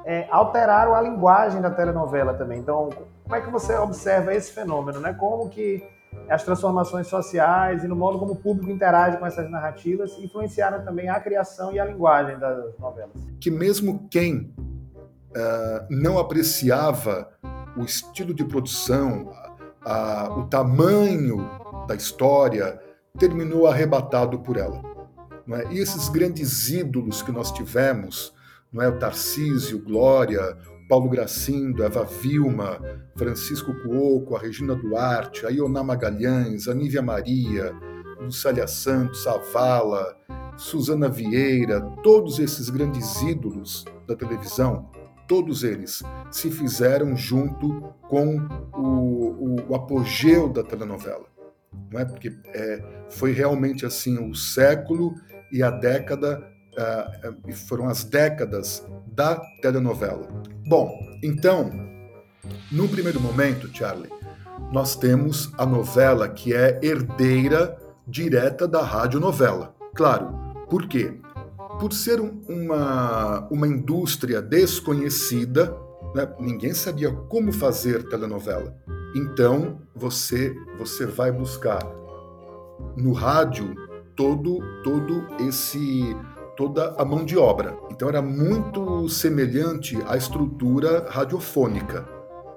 [0.04, 2.60] é, alteraram a linguagem da telenovela também.
[2.60, 2.90] Então,
[3.24, 5.12] como é que você observa esse fenômeno, né?
[5.12, 5.82] Como que
[6.28, 11.08] as transformações sociais e no modo como o público interage com essas narrativas influenciaram também
[11.08, 13.10] a criação e a linguagem das novelas?
[13.40, 17.28] Que mesmo quem uh, não apreciava
[17.76, 19.30] o estilo de produção,
[20.36, 21.48] o tamanho
[21.86, 22.80] da história,
[23.18, 24.95] terminou arrebatado por ela.
[25.48, 25.72] É?
[25.72, 28.34] E esses grandes ídolos que nós tivemos,
[28.72, 28.88] não é?
[28.88, 30.56] o Tarcísio, Glória,
[30.88, 32.80] Paulo Gracindo, Eva Vilma,
[33.16, 37.74] Francisco Cuoco, a Regina Duarte, a Ioná Magalhães, a Nívia Maria,
[38.20, 40.16] Lucélia Santos, a Vala,
[40.56, 44.90] Suzana Vieira, todos esses grandes ídolos da televisão,
[45.28, 48.38] todos eles se fizeram junto com
[48.74, 51.26] o, o, o apogeu da telenovela.
[51.90, 52.04] Não é?
[52.04, 55.14] Porque é, foi realmente assim o século
[55.52, 60.28] e a década uh, foram as décadas da telenovela.
[60.66, 60.90] Bom,
[61.22, 61.70] então,
[62.70, 64.10] no primeiro momento, Charlie,
[64.72, 69.74] nós temos a novela que é herdeira direta da radionovela.
[69.94, 70.34] Claro,
[70.68, 71.18] por quê?
[71.78, 75.76] Por ser uma, uma indústria desconhecida,
[76.14, 76.28] né?
[76.38, 78.74] ninguém sabia como fazer telenovela.
[79.14, 81.82] Então você você vai buscar
[82.96, 83.74] no rádio
[84.16, 86.16] todo todo esse
[86.56, 87.78] toda a mão de obra.
[87.90, 92.08] Então era muito semelhante à estrutura radiofônica,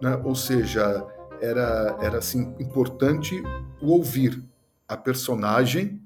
[0.02, 0.20] né?
[0.24, 1.06] ou seja,
[1.42, 3.36] era era assim importante
[3.82, 4.42] o ouvir
[4.88, 6.02] a personagem,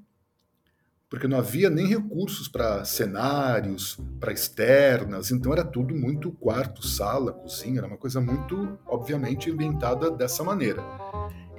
[1.08, 7.32] porque não havia nem recursos para cenários, para externas, então era tudo muito quarto, sala,
[7.32, 10.82] cozinha, era uma coisa muito, obviamente, inventada dessa maneira.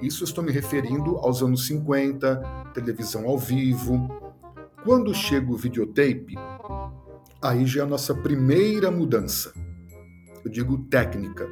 [0.00, 2.36] Isso estou me referindo aos anos 50,
[2.74, 4.08] televisão ao vivo.
[4.84, 6.34] Quando chega o videotape,
[7.40, 9.52] aí já é a nossa primeira mudança.
[10.44, 11.48] Eu digo técnica,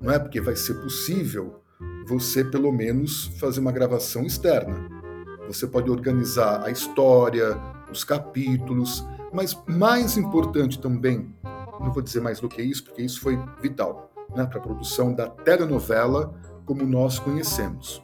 [0.00, 1.62] não é porque vai ser possível
[2.06, 4.88] você pelo menos fazer uma gravação externa.
[5.46, 7.56] Você pode organizar a história,
[7.90, 11.32] os capítulos, mas mais importante também,
[11.78, 15.12] não vou dizer mais do que isso, porque isso foi vital né, para a produção
[15.12, 16.34] da telenovela
[16.72, 18.02] como nós conhecemos.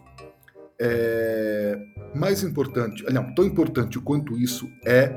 [0.79, 1.79] É,
[2.15, 5.11] mais importante, não, tão importante quanto isso é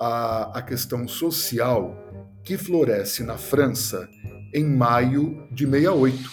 [0.00, 1.96] a, a questão social
[2.42, 4.08] que floresce na França
[4.52, 6.30] em maio de 68.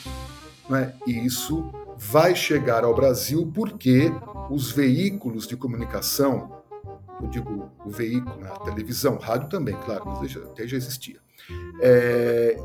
[0.68, 0.94] Né?
[1.06, 4.12] E isso vai chegar ao Brasil porque
[4.50, 6.60] os veículos de comunicação,
[7.22, 8.50] eu digo o veículo, né?
[8.52, 11.20] a televisão, rádio também, claro, mas até já existia,
[11.80, 12.58] é,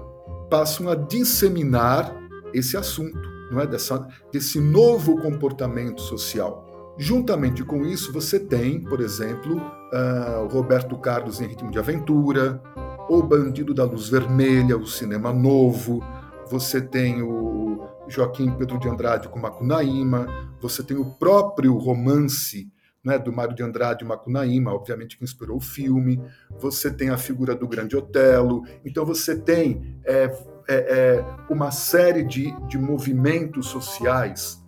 [0.49, 2.17] passam a disseminar
[2.55, 3.67] esse assunto não é?
[3.67, 6.95] Dessa, desse novo comportamento social.
[6.99, 12.61] Juntamente com isso, você tem, por exemplo, uh, Roberto Carlos em Ritmo de Aventura,
[13.09, 16.03] O Bandido da Luz Vermelha, o Cinema Novo,
[16.51, 20.27] você tem o Joaquim Pedro de Andrade com Macunaíma,
[20.61, 22.71] você tem o próprio romance
[23.05, 26.21] né, do Mário de Andrade Macunaíma, obviamente que inspirou o filme,
[26.59, 30.29] você tem a figura do Grande Otelo, então você tem é,
[30.69, 34.63] é, é, uma série de, de movimentos sociais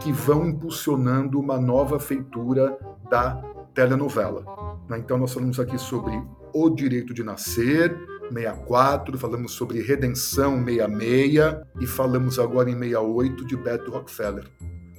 [0.00, 2.76] que vão impulsionando uma nova feitura
[3.08, 3.40] da
[3.72, 4.44] telenovela.
[4.88, 4.98] Né?
[4.98, 6.20] Então, nós falamos aqui sobre
[6.52, 7.96] o direito de nascer,
[8.32, 14.48] 64, falamos sobre Redenção 66 e falamos agora em 68 de Beto Rockefeller.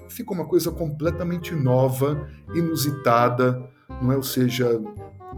[0.10, 3.62] Ficou uma coisa completamente nova, inusitada,
[4.02, 4.16] não é?
[4.16, 4.80] Ou seja,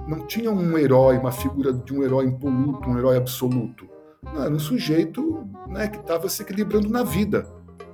[0.08, 3.88] não tinha um herói, uma figura de um herói impoluto, um herói absoluto.
[4.24, 7.48] Não, era um sujeito né, que estava se equilibrando na vida,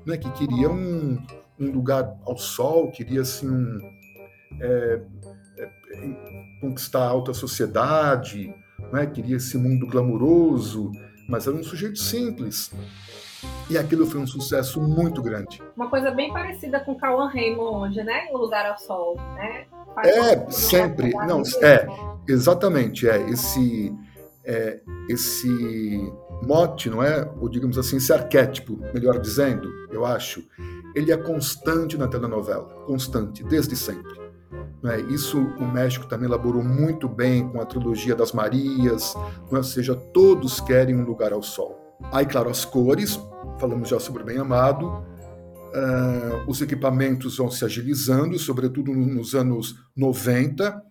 [0.06, 1.18] né, que queria um,
[1.60, 3.80] um lugar ao sol, queria assim, um,
[4.60, 5.02] é,
[5.58, 5.70] é,
[6.62, 8.54] conquistar a alta sociedade,
[8.92, 10.92] né, queria esse mundo glamuroso,
[11.28, 12.72] mas era um sujeito simples.
[13.70, 15.62] E aquilo foi um sucesso muito grande.
[15.76, 18.28] Uma coisa bem parecida com Cauã Raymond hoje, né?
[18.32, 19.66] O Lugar ao Sol, né?
[19.96, 21.12] Faz é, sempre.
[21.12, 21.88] Não, é,
[22.28, 23.08] exatamente.
[23.08, 23.94] É esse,
[24.46, 26.12] é, esse
[26.46, 27.30] mote, não é?
[27.40, 30.44] Ou digamos assim, esse arquétipo, melhor dizendo, eu acho,
[30.96, 34.22] ele é constante na telenovela, constante, desde sempre.
[34.84, 35.00] É?
[35.14, 39.16] Isso o México também elaborou muito bem com a trilogia das Marias,
[39.52, 39.56] é?
[39.56, 41.98] ou seja, todos querem um lugar ao sol.
[42.12, 43.20] Aí, claro, as cores,
[43.60, 49.76] falamos já sobre o Bem Amado, uh, os equipamentos vão se agilizando, sobretudo nos anos
[49.96, 50.82] 90,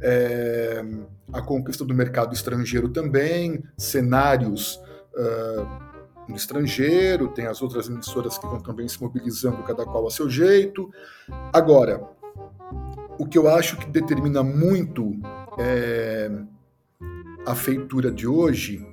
[0.00, 0.84] é,
[1.32, 4.80] a conquista do mercado estrangeiro também, cenários
[5.14, 5.86] uh,
[6.28, 10.28] no estrangeiro, tem as outras emissoras que vão também se mobilizando, cada qual a seu
[10.28, 10.90] jeito.
[11.52, 12.02] Agora,
[13.18, 15.12] o que eu acho que determina muito
[15.58, 16.30] é,
[17.46, 18.84] a feitura de hoje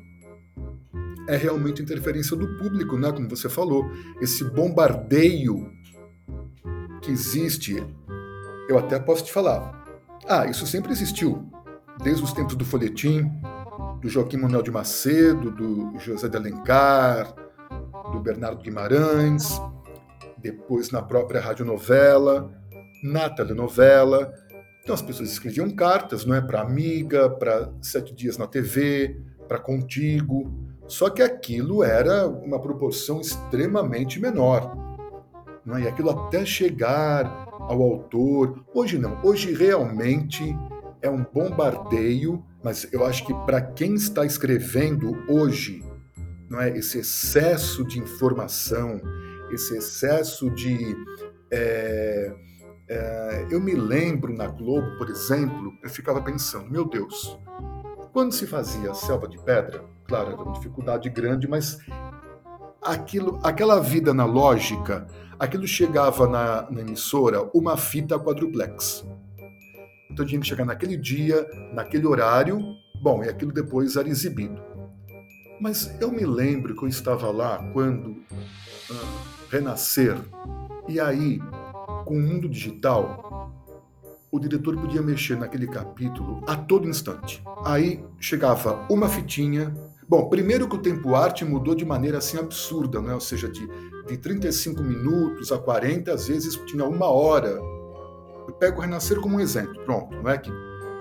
[1.28, 3.12] é realmente a interferência do público, né?
[3.12, 3.90] Como você falou,
[4.22, 5.72] esse bombardeio
[7.02, 7.84] que existe.
[8.70, 9.83] Eu até posso te falar.
[10.28, 11.46] Ah, isso sempre existiu,
[12.02, 13.30] desde os tempos do folhetim,
[14.02, 17.34] do Joaquim Manuel de Macedo, do José de Alencar,
[18.12, 19.62] do Bernardo Guimarães,
[20.38, 22.50] depois na própria radionovela,
[23.04, 24.34] na telenovela.
[24.82, 29.60] Então as pessoas escreviam cartas, não é, para amiga, para sete dias na TV, para
[29.60, 30.54] contigo.
[30.88, 34.74] Só que aquilo era uma proporção extremamente menor.
[35.66, 35.84] Não é?
[35.84, 38.64] E aquilo até chegar ao autor.
[38.74, 39.20] Hoje não.
[39.24, 40.56] Hoje realmente
[41.02, 45.84] é um bombardeio, mas eu acho que para quem está escrevendo hoje,
[46.50, 49.02] não é esse excesso de informação,
[49.52, 50.96] esse excesso de
[51.52, 52.34] é,
[52.90, 57.38] é, eu me lembro na Globo, por exemplo, eu ficava pensando, meu Deus,
[58.12, 61.80] quando se fazia Selva de Pedra, claro, era uma dificuldade grande, mas
[62.82, 65.08] aquilo, aquela vida analógica,
[65.44, 69.06] aquilo chegava na, na emissora uma fita quadruplex.
[70.10, 72.60] Então tinha que chegar naquele dia, naquele horário,
[73.02, 74.62] bom, e aquilo depois era exibido.
[75.60, 78.18] Mas eu me lembro que eu estava lá quando
[79.50, 80.18] Renascer,
[80.88, 81.40] e aí,
[82.06, 83.52] com o mundo digital,
[84.32, 87.42] o diretor podia mexer naquele capítulo a todo instante.
[87.64, 89.74] Aí chegava uma fitinha.
[90.10, 93.14] Bom, primeiro que o tempo arte mudou de maneira assim absurda, né?
[93.14, 93.68] ou seja, de,
[94.08, 97.50] de 35 minutos a 40, às vezes tinha uma hora.
[98.48, 100.52] Eu pego o Renascer como um exemplo, pronto, não é que,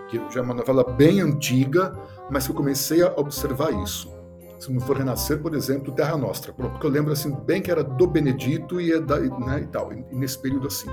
[0.09, 1.93] que já é uma novela bem antiga,
[2.31, 4.11] mas que eu comecei a observar isso.
[4.59, 7.71] Se não for Renascer, por exemplo, Terra Nostra, pronto, porque eu lembro assim bem que
[7.71, 10.89] era do Benedito e, da, né, e tal, e nesse período assim.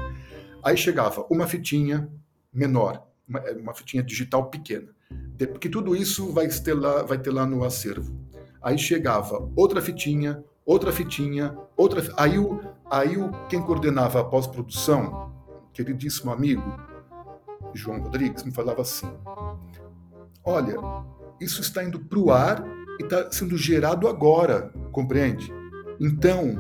[0.64, 2.10] Aí chegava uma fitinha,
[2.52, 4.88] menor, uma, é, uma fitinha digital pequena.
[5.38, 8.14] Porque tudo isso vai ter, lá, vai ter lá no acervo.
[8.62, 12.04] Aí chegava outra fitinha, outra fitinha, outra.
[12.16, 15.34] Aí, o, aí o, quem coordenava a pós-produção,
[15.74, 16.64] queridíssimo amigo,
[17.74, 19.12] João Rodrigues, me falava assim:
[20.46, 20.76] Olha,
[21.42, 22.64] isso está indo para o ar
[23.00, 25.52] e está sendo gerado agora, compreende?
[26.00, 26.56] Então,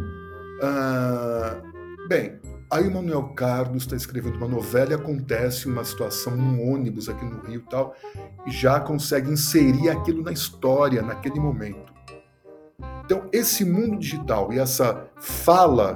[0.60, 2.40] uh, bem,
[2.72, 7.26] Aí o Manuel Carlos está escrevendo uma novela e acontece uma situação num ônibus aqui
[7.26, 7.96] no Rio e tal,
[8.46, 11.89] e já consegue inserir aquilo na história, naquele momento.
[13.10, 15.96] Então, esse mundo digital e essa fala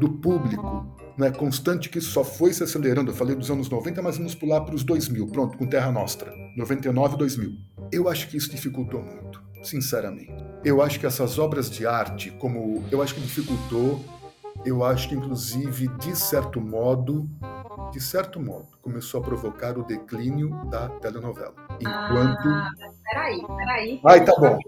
[0.00, 4.16] do público né, constante que só foi se acelerando, eu falei dos anos 90, mas
[4.16, 7.52] vamos pular para os 2000, pronto, com Terra Nostra, 99 2000.
[7.92, 10.32] Eu acho que isso dificultou muito, sinceramente.
[10.64, 14.02] Eu acho que essas obras de arte, como eu acho que dificultou
[14.64, 17.28] eu acho que inclusive de certo modo,
[17.92, 21.54] de certo modo, começou a provocar o declínio da telenovela.
[21.78, 22.70] Enquanto ah,
[23.10, 24.00] peraí, peraí.
[24.06, 24.58] Ai, tá bom.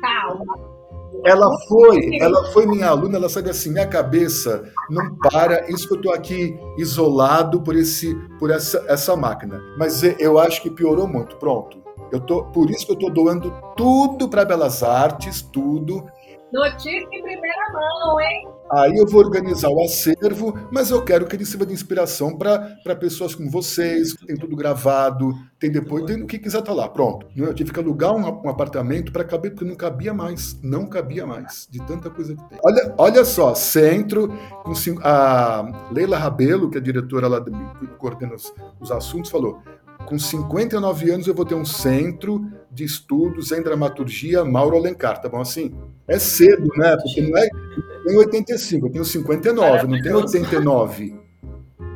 [0.00, 0.79] Calma.
[1.24, 5.94] Ela foi, ela foi minha aluna, ela sabe assim, minha cabeça não para, isso que
[5.94, 9.60] eu estou aqui isolado por esse por essa, essa máquina.
[9.78, 11.36] Mas eu acho que piorou muito.
[11.36, 11.78] Pronto.
[12.10, 16.04] Eu tô, por isso que eu estou doando tudo para Belas Artes, tudo.
[16.52, 18.48] Notícia em primeira mão, hein?
[18.72, 22.96] Aí eu vou organizar o acervo, mas eu quero que ele sirva de inspiração para
[22.96, 26.76] pessoas como vocês, que tem tudo gravado, tem depois, tem o que quiser estar tá
[26.76, 26.88] lá.
[26.88, 27.26] Pronto.
[27.36, 30.56] Eu tive que alugar um, um apartamento para caber, porque não cabia mais.
[30.62, 32.58] Não cabia mais, de tanta coisa que tem.
[32.64, 34.28] Olha, olha só, centro,
[34.62, 39.60] com a Leila Rabelo, que é diretora lá que coordena os, os assuntos, falou:
[40.06, 45.28] com 59 anos eu vou ter um centro de estudos em dramaturgia Mauro Alencar, tá
[45.28, 45.74] bom assim?
[46.06, 46.96] É cedo, né?
[46.96, 47.46] Porque não é.
[47.46, 51.20] Eu tenho 85, eu tenho 59, não tenho 89.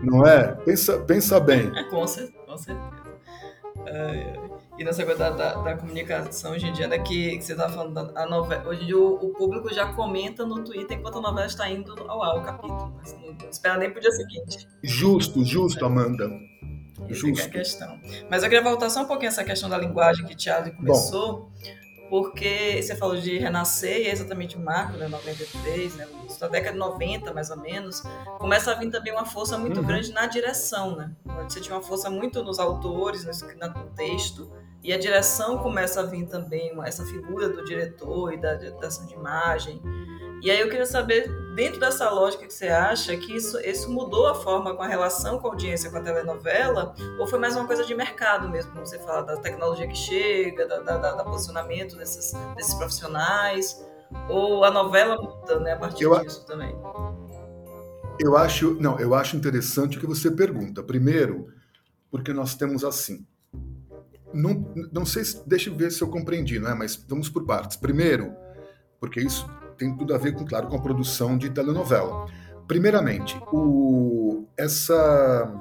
[0.02, 0.52] Não é?
[0.64, 1.70] Pensa, pensa bem.
[1.90, 2.44] Com certeza.
[2.46, 3.04] Com certeza.
[3.86, 4.34] É,
[4.78, 7.72] e nessa coisa da, da, da, comunicação hoje em dia, né, que, que você estava
[7.72, 11.18] falando, da, a novela, hoje em dia o, o, público já comenta no Twitter enquanto
[11.18, 12.92] a novela está indo ao ar, o capítulo.
[12.96, 14.68] Mas não, não espera nem para o dia seguinte.
[14.82, 16.28] Justo, justo, Amanda.
[17.08, 17.40] Justo.
[17.40, 18.00] É a questão.
[18.30, 21.32] Mas eu queria voltar só um pouquinho essa questão da linguagem que o Thiago começou.
[21.32, 21.84] Bom
[22.14, 26.06] porque você falou de renascer, e é exatamente o marco, né, 93, né,
[26.38, 28.02] da década de 90, mais ou menos,
[28.38, 29.86] começa a vir também uma força muito uhum.
[29.86, 31.10] grande na direção, né?
[31.48, 34.48] Você tinha uma força muito nos autores, no texto,
[34.84, 39.14] e a direção começa a vir também, essa figura do diretor e da direção de
[39.14, 39.80] imagem,
[40.42, 44.26] e aí eu queria saber, dentro dessa lógica que você acha que isso, isso mudou
[44.26, 47.66] a forma com a relação com a audiência com a telenovela, ou foi mais uma
[47.66, 51.96] coisa de mercado mesmo, como você fala, da tecnologia que chega, da, da, da posicionamento
[51.96, 53.82] desses, desses profissionais,
[54.28, 56.76] ou a novela muda né, a partir eu, disso também?
[58.18, 60.82] Eu acho, não, eu acho interessante o que você pergunta.
[60.82, 61.48] Primeiro,
[62.10, 63.26] porque nós temos assim.
[64.34, 66.74] Não, não sei, se, deixa eu ver se eu compreendi, não é?
[66.74, 67.76] Mas vamos por partes.
[67.76, 68.32] Primeiro,
[69.00, 72.26] porque isso tem tudo a ver, com, claro, com a produção de telenovela.
[72.66, 75.52] Primeiramente, o, essa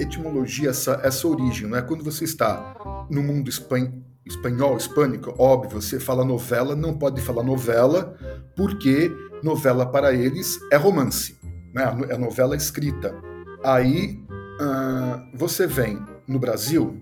[0.00, 3.92] etimologia, essa, essa origem, não é quando você está no mundo espan,
[4.26, 8.16] espanhol, hispânico, óbvio, você fala novela, não pode falar novela,
[8.56, 11.38] porque novela para eles é romance,
[11.72, 11.84] né?
[12.08, 13.14] é novela escrita.
[13.62, 14.22] Aí
[14.60, 16.98] uh, você vem no Brasil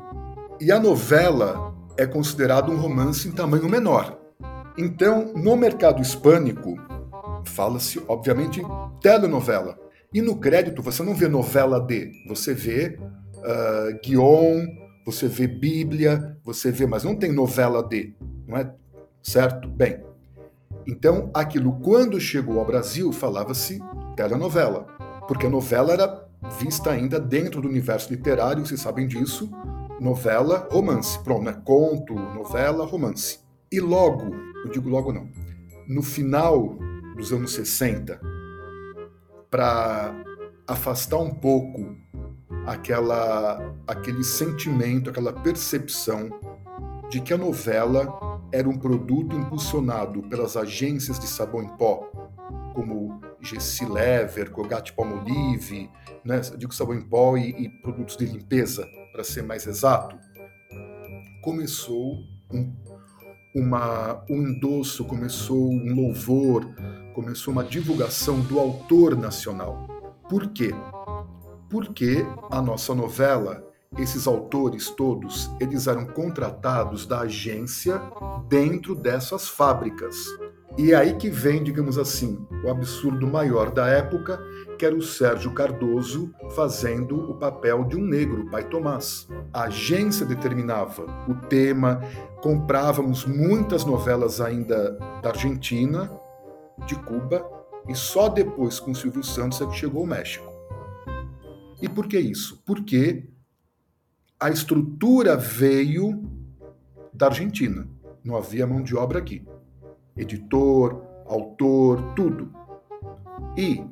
[0.61, 4.19] e a novela é considerado um romance em tamanho menor.
[4.77, 6.77] Então, no mercado hispânico,
[7.45, 8.63] fala-se, obviamente,
[9.01, 9.79] telenovela.
[10.13, 14.67] E no crédito você não vê novela de, você vê uh, guion,
[15.05, 18.15] você vê Bíblia, você vê, mas não tem novela de,
[18.47, 18.73] não é?
[19.23, 19.69] Certo?
[19.69, 20.03] Bem,
[20.87, 23.81] então aquilo quando chegou ao Brasil falava-se
[24.17, 24.87] telenovela,
[25.27, 26.29] porque a novela era
[26.59, 29.51] vista ainda dentro do universo literário, vocês sabem disso,
[30.03, 31.63] novela, romance, pronto, né?
[31.65, 33.39] Conto, novela, romance.
[33.71, 34.35] E logo,
[34.65, 35.29] eu digo logo não,
[35.89, 36.77] no final
[37.17, 38.21] dos anos 60,
[39.49, 40.13] para
[40.67, 41.97] afastar um pouco
[42.67, 46.29] aquela, aquele sentimento, aquela percepção
[47.09, 52.11] de que a novela era um produto impulsionado pelas agências de sabão em pó,
[52.75, 55.89] como Gessi Lever, Colgate Palmolive,
[56.25, 60.17] né, digo sabão em pó e, e produtos de limpeza, para ser mais exato,
[61.43, 62.19] começou
[62.53, 62.73] um
[63.55, 66.67] uma, um endosso, começou um louvor,
[67.15, 69.87] começou uma divulgação do autor nacional.
[70.29, 70.75] Por quê?
[71.69, 73.63] Porque a nossa novela,
[73.99, 78.01] esses autores todos, eles eram contratados da agência
[78.49, 80.17] dentro dessas fábricas.
[80.79, 84.41] E é aí que vem, digamos assim, o absurdo maior da época,
[84.83, 89.29] que era o Sérgio Cardoso fazendo o papel de um negro, pai Tomás.
[89.53, 92.01] A agência determinava o tema,
[92.43, 96.11] comprávamos muitas novelas ainda da Argentina,
[96.85, 97.49] de Cuba,
[97.89, 100.53] e só depois com Silvio Santos é que chegou o México.
[101.81, 102.61] E por que isso?
[102.67, 103.31] Porque
[104.41, 106.29] a estrutura veio
[107.15, 107.87] da Argentina.
[108.25, 109.47] Não havia mão de obra aqui
[110.17, 112.53] editor, autor, tudo.
[113.57, 113.85] E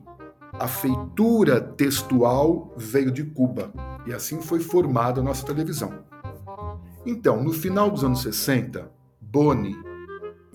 [0.60, 3.72] a feitura textual veio de Cuba,
[4.06, 6.04] e assim foi formada a nossa televisão.
[7.06, 9.74] Então, no final dos anos 60, Boni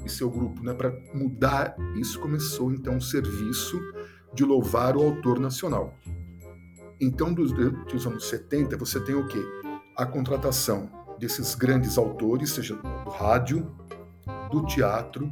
[0.05, 3.81] e seu grupo, né, para mudar isso, começou então um serviço
[4.31, 5.91] de louvar o autor nacional.
[7.01, 9.43] Então, dos, dos anos 70, você tem o quê?
[9.97, 10.87] A contratação
[11.17, 13.75] desses grandes autores, seja do rádio,
[14.51, 15.31] do teatro,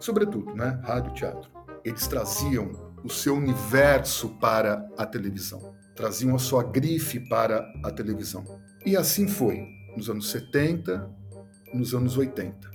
[0.00, 0.80] sobretudo, né?
[0.82, 1.50] Rádio, teatro.
[1.84, 8.44] Eles traziam o seu universo para a televisão, traziam a sua grife para a televisão.
[8.84, 11.08] E assim foi nos anos 70,
[11.74, 12.70] nos anos 80.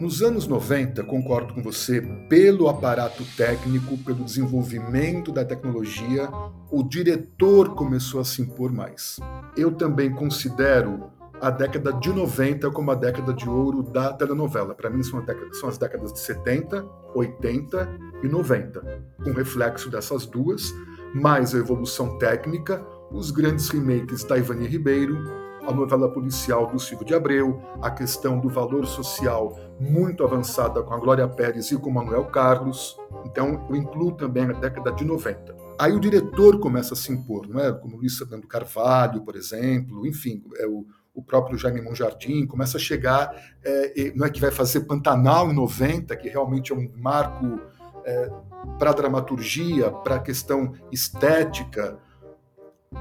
[0.00, 6.28] Nos anos 90, concordo com você, pelo aparato técnico, pelo desenvolvimento da tecnologia,
[6.70, 9.20] o diretor começou a se impor mais.
[9.56, 11.12] Eu também considero
[11.42, 14.76] a década de 90 como a década de ouro da telenovela.
[14.76, 16.86] Para mim, são, década, são, as décadas de 70,
[17.16, 17.88] 80
[18.22, 20.72] e 90, com reflexo dessas duas,
[21.12, 25.18] mais a evolução técnica, os grandes remakes da Ivani Ribeiro,
[25.66, 30.94] a novela policial do Silvio de Abreu, a questão do valor social muito avançada com
[30.94, 32.96] a Glória Pérez e com Manuel Carlos.
[33.24, 35.56] Então, eu incluo também a década de 90.
[35.76, 37.72] Aí o diretor começa a se impor, não é?
[37.72, 42.80] Como Luiz Fernando Carvalho, por exemplo, enfim, é o, o próprio Jaime Monjardim começa a
[42.80, 43.34] chegar,
[43.64, 47.60] é, não é que vai fazer Pantanal em 90, que realmente é um marco
[48.04, 48.30] é,
[48.78, 51.98] para a dramaturgia, para a questão estética,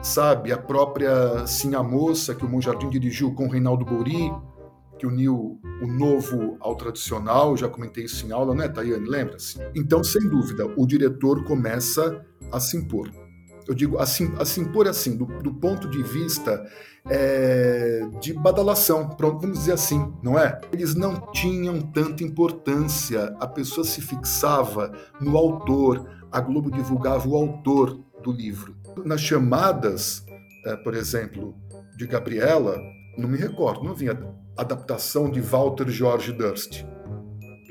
[0.01, 0.51] sabe?
[0.51, 4.31] A própria Sim a Moça, que o Monjardim dirigiu com o Reinaldo Bouri,
[4.97, 9.07] que uniu o novo ao tradicional, já comentei isso em aula, né, Tayane?
[9.07, 9.59] Lembra-se?
[9.73, 13.09] Então, sem dúvida, o diretor começa a se impor.
[13.67, 16.65] Eu digo assim, a se impor assim, do, do ponto de vista
[17.09, 20.59] é, de badalação, pronto, vamos dizer assim, não é?
[20.71, 27.35] Eles não tinham tanta importância, a pessoa se fixava no autor, a Globo divulgava o
[27.35, 28.75] autor do livro.
[29.03, 30.23] Nas chamadas,
[30.65, 31.55] é, por exemplo,
[31.97, 32.77] de Gabriela,
[33.17, 34.17] não me recordo, não vinha
[34.57, 36.83] adaptação de Walter George Durst.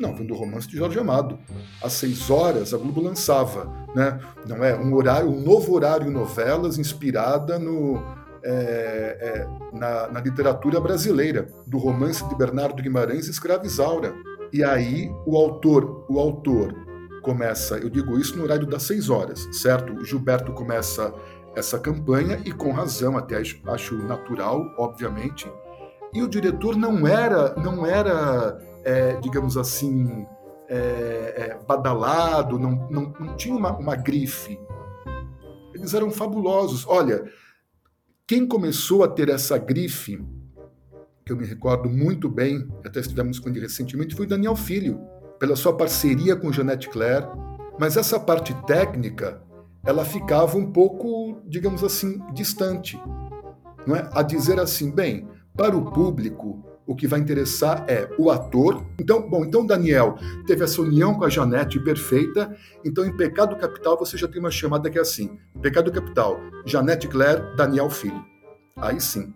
[0.01, 1.39] Não, vem do romance de Jorge Amado.
[1.83, 4.19] Às seis horas, a Globo lançava, né?
[4.49, 8.03] Não é um horário, um novo horário novelas inspirada no,
[8.43, 14.15] é, é, na, na, literatura brasileira, do romance de Bernardo Guimarães, Escravizaura.
[14.51, 16.75] E aí o autor, o autor
[17.23, 19.93] começa, eu digo isso no horário das seis horas, certo?
[19.93, 21.13] O Gilberto começa
[21.55, 25.47] essa campanha e com razão, até acho natural, obviamente.
[26.13, 30.26] E o diretor não era, não era, é, digamos assim,
[30.68, 30.76] é,
[31.37, 34.59] é, badalado, não, não, não tinha uma, uma grife.
[35.74, 36.87] Eles eram fabulosos.
[36.87, 37.24] Olha,
[38.26, 40.24] quem começou a ter essa grife,
[41.24, 45.01] que eu me recordo muito bem, até estivemos com ele recentemente, foi Daniel Filho
[45.39, 47.26] pela sua parceria com Jeanette Claire,
[47.78, 49.43] mas essa parte técnica
[49.85, 53.01] ela ficava um pouco, digamos assim, distante,
[53.87, 54.09] não é?
[54.12, 55.26] A dizer assim, bem,
[55.57, 58.84] para o público o que vai interessar é o ator.
[58.99, 62.53] Então, bom, então Daniel teve essa união com a Janete perfeita.
[62.84, 67.07] Então, em Pecado Capital você já tem uma chamada que é assim: Pecado Capital, Janete
[67.07, 68.24] Claire, Daniel Filho.
[68.74, 69.32] Aí sim.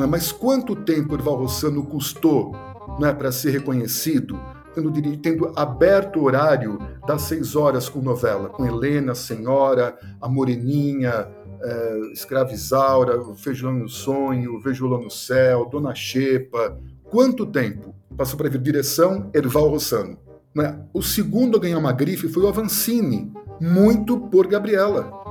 [0.00, 0.06] É?
[0.06, 2.56] Mas quanto tempo Erval Rossano custou
[3.02, 4.40] é, para ser reconhecido?
[4.74, 11.28] tendo, tendo aberto o horário das seis horas com novela, com Helena, Senhora, A Moreninha,
[11.62, 16.78] é, Escravizaura, Feijão no Sonho, Vejolão no Céu, Dona Xepa.
[17.04, 20.18] Quanto tempo passou para vir direção Erval Rossano?
[20.54, 20.78] Né?
[20.92, 25.22] O segundo a ganhar uma grife foi o Avancini, muito por Gabriela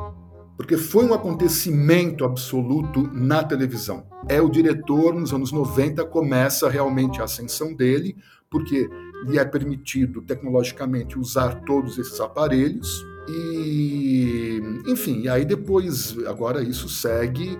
[0.62, 4.06] porque foi um acontecimento absoluto na televisão.
[4.30, 8.16] É o diretor, nos anos 90, começa realmente a ascensão dele,
[8.48, 8.88] porque
[9.26, 17.58] lhe é permitido tecnologicamente usar todos esses aparelhos e enfim, aí depois agora isso segue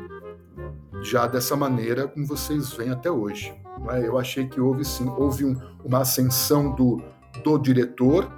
[1.04, 3.54] já dessa maneira como vocês veem até hoje.
[3.92, 4.08] É?
[4.08, 7.02] Eu achei que houve sim, houve um, uma ascensão do,
[7.44, 8.32] do diretor.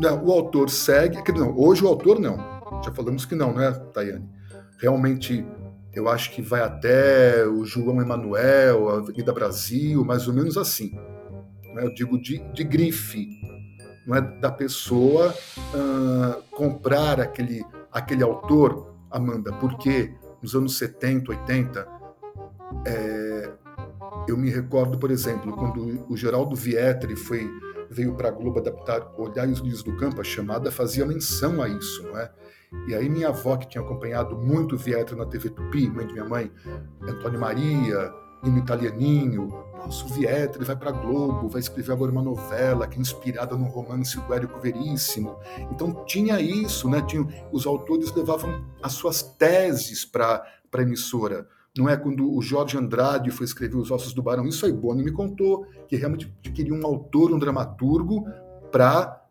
[0.00, 2.36] Não, o autor segue, não, hoje o autor não.
[2.84, 4.28] Já falamos que não, né, Tayane?
[4.78, 5.44] Realmente
[5.92, 10.96] eu acho que vai até o João Emanuel, a Avenida Brasil, mais ou menos assim
[11.78, 11.84] né?
[11.84, 13.28] eu digo de, de grife,
[14.08, 15.34] não é da pessoa
[15.74, 21.88] uh, comprar aquele, aquele autor, Amanda, porque nos anos 70, 80,
[22.86, 23.50] é,
[24.26, 27.50] eu me recordo, por exemplo, quando o Geraldo Vietri foi,
[27.90, 31.68] veio para a Globo adaptar Olhar os Livros do Campo, a chamada fazia menção a
[31.68, 32.30] isso, não é?
[32.86, 36.24] E aí minha avó, que tinha acompanhado muito Vietri na TV Tupi, mãe de minha
[36.24, 36.50] mãe,
[37.02, 38.12] Antônio Maria,
[38.42, 43.00] Nino Italianinho, nossa, o Vietri vai para Globo, vai escrever agora uma novela que é
[43.00, 45.36] inspirada no romance do Érico Veríssimo.
[45.70, 47.02] Então tinha isso, né?
[47.02, 51.48] Tinha, os autores levavam as suas teses para a emissora.
[51.76, 54.46] Não é quando o Jorge Andrade foi escrever Os Ossos do Barão.
[54.46, 58.26] Isso aí, Boni me contou que realmente queria um autor, um dramaturgo
[58.72, 59.24] para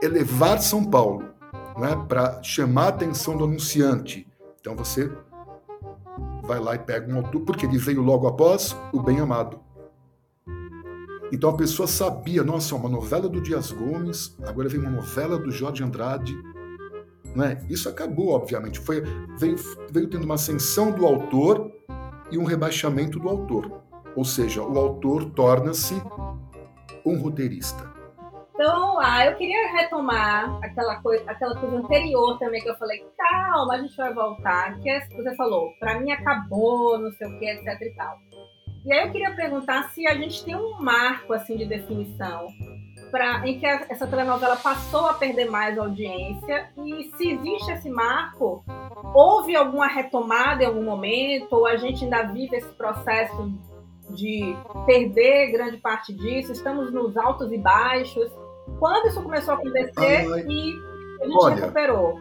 [0.00, 1.24] elevar São Paulo,
[1.76, 1.96] não é?
[2.06, 4.26] para chamar a atenção do anunciante.
[4.60, 5.10] Então você
[6.50, 9.60] vai lá e pega um autor, porque ele veio logo após o Bem Amado.
[11.32, 15.48] Então a pessoa sabia, nossa, uma novela do Dias Gomes, agora vem uma novela do
[15.52, 16.36] Jorge Andrade.
[17.36, 17.64] Não é?
[17.70, 18.80] Isso acabou, obviamente.
[18.80, 19.00] Foi,
[19.38, 19.54] veio,
[19.92, 21.70] veio tendo uma ascensão do autor
[22.32, 23.70] e um rebaixamento do autor.
[24.16, 26.02] Ou seja, o autor torna-se
[27.06, 27.88] um roteirista.
[28.60, 33.02] Então vamos lá, eu queria retomar aquela coisa, aquela coisa anterior também que eu falei,
[33.16, 37.38] calma, a gente vai voltar, que é, você falou, para mim acabou, não sei o
[37.38, 38.18] que, etc e tal.
[38.84, 42.48] E aí eu queria perguntar se a gente tem um marco assim de definição
[43.10, 47.88] pra, em que a, essa telenovela passou a perder mais audiência e se existe esse
[47.88, 48.62] marco,
[49.14, 53.50] houve alguma retomada em algum momento ou a gente ainda vive esse processo
[54.10, 54.54] de
[54.84, 58.30] perder grande parte disso, estamos nos altos e baixos.
[58.78, 60.74] Quando isso começou a acontecer Ai, e
[61.20, 62.20] a gente olha, recuperou?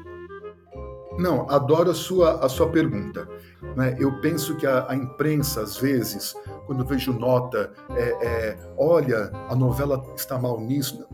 [1.17, 3.27] Não, adoro a sua, a sua pergunta.
[3.75, 3.95] Né?
[3.99, 6.33] Eu penso que a, a imprensa, às vezes,
[6.65, 11.05] quando eu vejo nota, é, é, olha, a novela está mal nisso,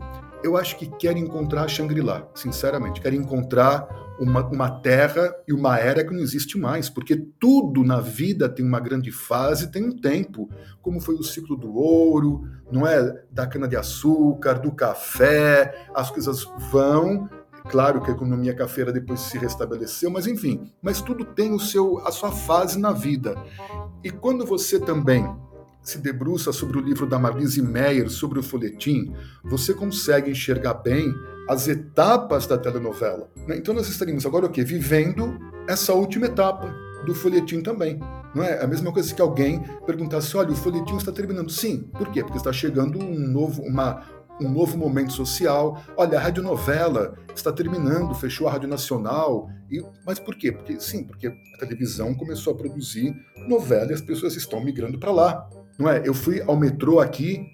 [0.44, 3.00] eu acho que quer encontrar Shangri-La, sinceramente.
[3.00, 3.88] Quer encontrar
[4.18, 8.64] uma, uma terra e uma era que não existe mais, porque tudo na vida tem
[8.64, 10.48] uma grande fase, tem um tempo,
[10.80, 13.24] como foi o ciclo do ouro, não é?
[13.30, 17.28] Da cana-de-açúcar, do café, as coisas vão.
[17.68, 21.98] Claro que a economia cafeira depois se restabeleceu, mas enfim, mas tudo tem o seu,
[22.06, 23.34] a sua fase na vida.
[24.04, 25.28] E quando você também
[25.82, 29.12] se debruça sobre o livro da Marlise Meyer sobre o folhetim,
[29.44, 31.12] você consegue enxergar bem
[31.48, 33.28] as etapas da telenovela.
[33.46, 33.56] Né?
[33.56, 34.64] Então nós estaríamos agora o quê?
[34.64, 35.38] Vivendo
[35.68, 36.74] essa última etapa
[37.04, 38.00] do folhetim também.
[38.34, 41.50] Não é a mesma coisa que alguém perguntasse: olha, o folhetim está terminando.
[41.50, 42.22] Sim, por quê?
[42.22, 44.02] Porque está chegando um novo, uma,
[44.40, 45.80] um novo momento social.
[45.96, 49.48] Olha, a radionovela está terminando, fechou a Rádio Nacional.
[49.70, 50.52] E, mas por quê?
[50.52, 53.14] Porque sim, porque a televisão começou a produzir
[53.48, 55.48] novela e as pessoas estão migrando para lá.
[55.78, 56.02] Não é?
[56.04, 57.46] Eu fui ao metrô aqui,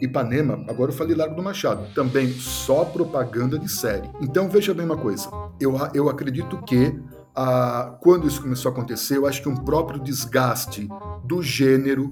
[0.00, 4.08] Ipanema, agora eu falei Largo do Machado, também só propaganda de série.
[4.20, 5.28] Então veja bem uma coisa,
[5.60, 6.98] eu, eu acredito que
[7.34, 10.88] ah, quando isso começou a acontecer, eu acho que um próprio desgaste
[11.24, 12.10] do gênero,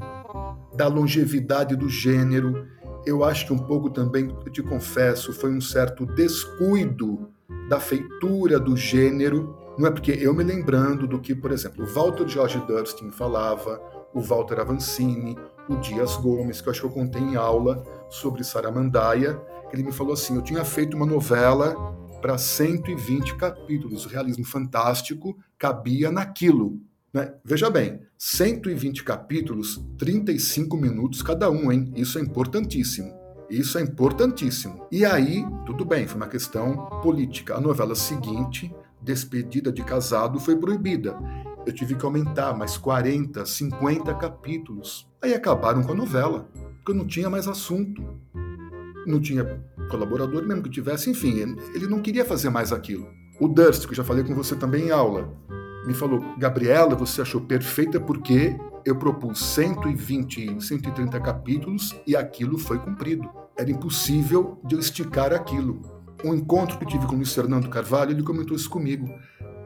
[0.74, 2.66] da longevidade do gênero,
[3.07, 7.28] eu acho que um pouco também, eu te confesso, foi um certo descuido
[7.68, 9.57] da feitura do gênero.
[9.78, 13.80] Não é porque eu me lembrando do que, por exemplo, o Walter George Durstin falava,
[14.14, 15.37] o Walter Avancini,
[15.69, 19.41] o Dias Gomes, que eu acho que eu contei em aula sobre Saramandaia,
[19.73, 21.75] ele me falou assim: eu tinha feito uma novela
[22.21, 26.81] para 120 capítulos, o realismo fantástico cabia naquilo.
[27.12, 27.33] Né?
[27.45, 31.93] Veja bem, 120 capítulos, 35 minutos cada um, hein?
[31.95, 33.12] Isso é importantíssimo.
[33.49, 34.87] Isso é importantíssimo.
[34.91, 37.55] E aí, tudo bem, foi uma questão política.
[37.55, 41.17] A novela seguinte, Despedida de Casado, foi proibida
[41.67, 45.09] eu tive que aumentar mais 40, 50 capítulos.
[45.23, 48.03] Aí acabaram com a novela, porque não tinha mais assunto.
[49.07, 53.07] Não tinha colaborador, mesmo que tivesse, enfim, ele não queria fazer mais aquilo.
[53.41, 55.33] O Durst, que eu já falei com você também em aula,
[55.87, 62.79] me falou: Gabriela, você achou perfeita porque eu propus 120, 130 capítulos e aquilo foi
[62.79, 63.29] cumprido.
[63.57, 65.81] Era impossível de eu esticar aquilo.
[66.25, 69.07] Um encontro que tive com o Luiz Fernando Carvalho, ele comentou isso comigo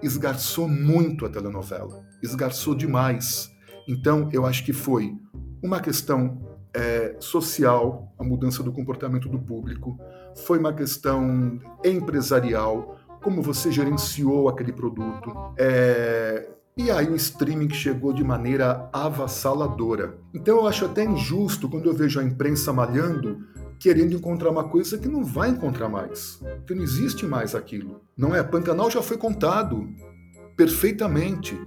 [0.02, 3.50] esgarçou muito a telenovela, esgarçou demais.
[3.88, 5.14] Então, eu acho que foi
[5.62, 6.40] uma questão
[6.74, 9.98] é, social, a mudança do comportamento do público,
[10.46, 15.32] foi uma questão empresarial, como você gerenciou aquele produto.
[15.58, 20.16] É, e aí o streaming chegou de maneira avassaladora.
[20.32, 23.44] Então eu acho até injusto quando eu vejo a imprensa malhando
[23.78, 28.00] querendo encontrar uma coisa que não vai encontrar mais, que não existe mais aquilo.
[28.16, 28.42] Não é?
[28.42, 29.88] Pantanal já foi contado
[30.56, 31.58] perfeitamente.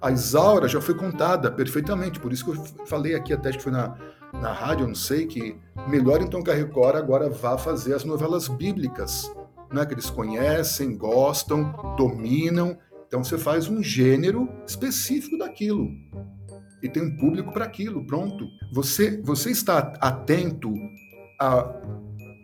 [0.00, 3.70] A Isaura já foi contada perfeitamente, por isso que eu falei aqui até que foi
[3.70, 3.96] na,
[4.32, 5.56] na rádio, não sei, que
[5.88, 9.30] melhor então que a Record agora vá fazer as novelas bíblicas,
[9.72, 12.76] né, que eles conhecem, gostam, dominam.
[13.06, 15.88] Então você faz um gênero específico daquilo.
[16.82, 18.46] E tem um público para aquilo, pronto.
[18.72, 20.72] Você, você está atento
[21.40, 21.74] a,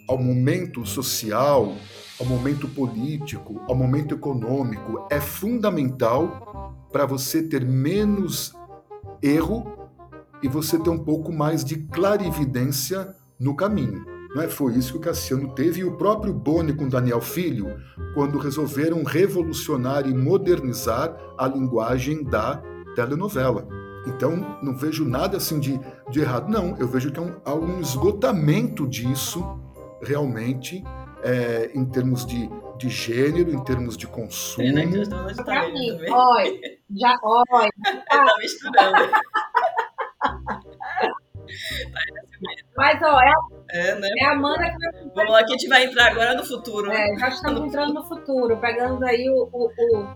[0.08, 1.74] ao momento social,
[2.18, 8.54] ao momento político, ao momento econômico, é fundamental para você ter menos
[9.22, 9.70] erro
[10.42, 14.04] e você ter um pouco mais de clarividência no caminho.
[14.34, 14.48] Não é?
[14.48, 17.76] Foi isso que o Cassiano teve e o próprio Boni com Daniel Filho,
[18.14, 22.62] quando resolveram revolucionar e modernizar a linguagem da
[22.94, 23.66] telenovela.
[24.06, 25.80] Então, não vejo nada assim de,
[26.10, 26.48] de errado.
[26.48, 29.44] Não, eu vejo que há um, há um esgotamento disso,
[30.00, 30.84] realmente,
[31.22, 32.48] é, em termos de,
[32.78, 34.66] de gênero, em termos de consumo.
[34.66, 36.60] É, pra mim, olha,
[36.96, 37.70] já, olha.
[38.08, 38.96] tá misturando.
[42.76, 43.32] Mas, ó, é,
[43.70, 44.08] é, né?
[44.18, 45.04] é a Amanda que vai...
[45.14, 46.90] Vamos lá, que a gente vai entrar agora no futuro.
[46.92, 50.06] É, já estamos entrando no futuro, pegando aí o, o, o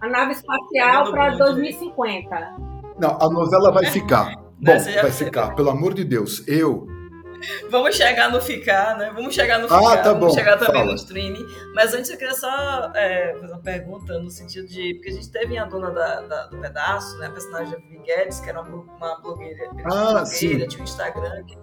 [0.00, 2.69] a nave espacial para 2050.
[3.00, 4.34] Não, a novela vai ficar.
[4.62, 6.46] Bom, vai ficar, pelo amor de Deus.
[6.46, 6.86] Eu
[7.70, 9.10] Vamos chegar no ficar, né?
[9.14, 10.34] Vamos chegar no ficar, ah, tá vamos bom.
[10.34, 10.90] chegar também Fala.
[10.90, 11.46] no streaming.
[11.74, 14.94] Mas antes eu queria só é, fazer uma pergunta no sentido de.
[14.94, 17.26] Porque a gente teve a dona da, da, do pedaço, né?
[17.26, 21.56] A personagem da Guedes, que era uma, uma blogueira, ah, blogueira tinha um Instagram que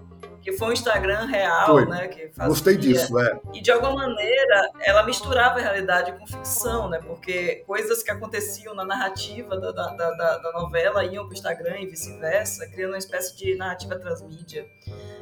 [0.48, 1.86] que foi um Instagram real, foi.
[1.88, 2.08] né?
[2.08, 3.38] Que fazia, Gostei disso, é.
[3.54, 7.00] E de alguma maneira ela misturava a realidade com ficção, né?
[7.06, 11.82] Porque coisas que aconteciam na narrativa da, da, da, da novela iam para o Instagram
[11.82, 14.66] e vice-versa, criando uma espécie de narrativa transmídia.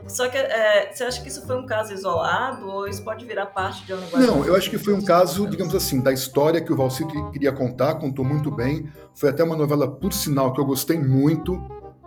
[0.07, 3.47] Só que é, você acha que isso foi um caso isolado ou isso pode virar
[3.47, 4.27] parte de um negócio?
[4.27, 7.51] Não, eu acho que foi um caso, digamos assim, da história que o Valcir queria
[7.51, 8.87] contar, contou muito bem.
[9.15, 11.59] Foi até uma novela, por sinal, que eu gostei muito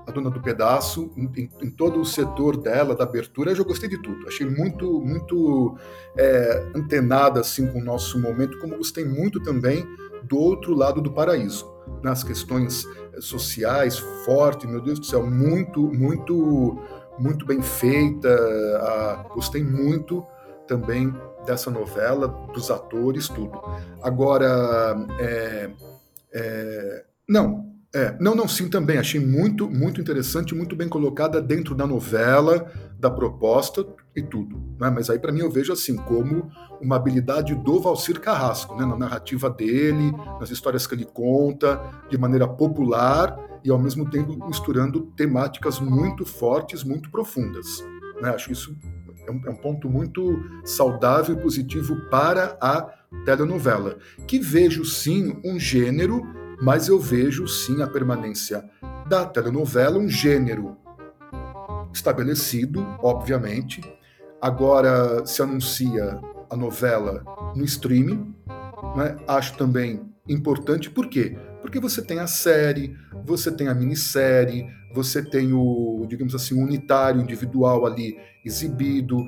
[0.08, 3.90] a dona do pedaço, em, em, todo o setor dela, da abertura, eu já gostei
[3.90, 4.26] de tudo.
[4.26, 5.76] Achei muito, muito
[6.16, 9.86] é, antenada assim com o nosso momento, como gostei muito também
[10.22, 11.70] do outro lado do paraíso,
[12.02, 16.78] nas questões é, sociais, forte, meu Deus do céu, muito, muito,
[17.18, 19.26] muito bem feita.
[19.34, 20.26] Gostei muito
[20.66, 23.60] também dessa novela, dos atores, tudo.
[24.02, 25.70] Agora, é,
[26.32, 28.98] é, não, é, não, não, sim, também.
[28.98, 34.56] Achei muito, muito interessante, muito bem colocada dentro da novela, da proposta e tudo.
[34.78, 34.90] Né?
[34.90, 36.50] Mas aí, para mim, eu vejo assim, como
[36.82, 38.84] uma habilidade do Valcir Carrasco, né?
[38.84, 41.80] na narrativa dele, nas histórias que ele conta,
[42.10, 47.82] de maneira popular e, ao mesmo tempo, misturando temáticas muito fortes, muito profundas.
[48.20, 48.28] Né?
[48.28, 48.76] Acho isso
[49.26, 52.82] é um, é um ponto muito saudável e positivo para a
[53.24, 56.22] telenovela, que vejo, sim, um gênero
[56.60, 58.68] mas eu vejo sim a permanência
[59.08, 60.76] da telenovela, um gênero
[61.92, 63.80] estabelecido, obviamente.
[64.40, 67.24] Agora se anuncia a novela
[67.56, 68.34] no streaming,
[68.96, 69.16] né?
[69.26, 71.36] acho também importante, por quê?
[71.60, 77.20] Porque você tem a série, você tem a minissérie, você tem o, digamos assim, unitário
[77.20, 79.18] individual ali exibido.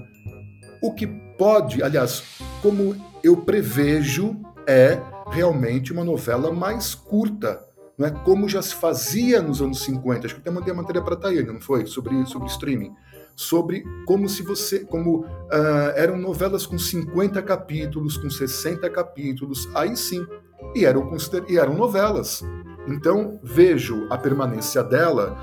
[0.82, 2.22] O que pode, aliás,
[2.62, 4.40] como eu prevejo,
[4.70, 7.60] é realmente uma novela mais curta,
[7.98, 10.26] não é como já se fazia nos anos 50.
[10.26, 11.84] Acho que até mandei a matéria para a Tayane, não foi?
[11.84, 12.94] Sobre, sobre streaming.
[13.36, 14.80] Sobre como se você.
[14.80, 20.26] como uh, eram novelas com 50 capítulos, com 60 capítulos, aí sim.
[20.74, 21.10] E eram,
[21.48, 22.42] e eram novelas.
[22.86, 25.36] Então, vejo a permanência dela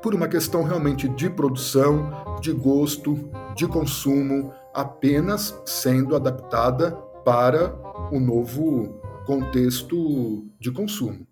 [0.00, 6.92] por uma questão realmente de produção, de gosto, de consumo, apenas sendo adaptada
[7.24, 11.26] para o novo contexto de consumo,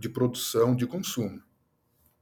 [0.00, 1.40] de produção de consumo,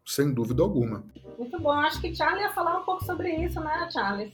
[0.04, 1.04] sem dúvida alguma.
[1.38, 1.72] Muito bom.
[1.72, 4.32] Acho que Charlie ia falar um pouco sobre isso, né, Charlie?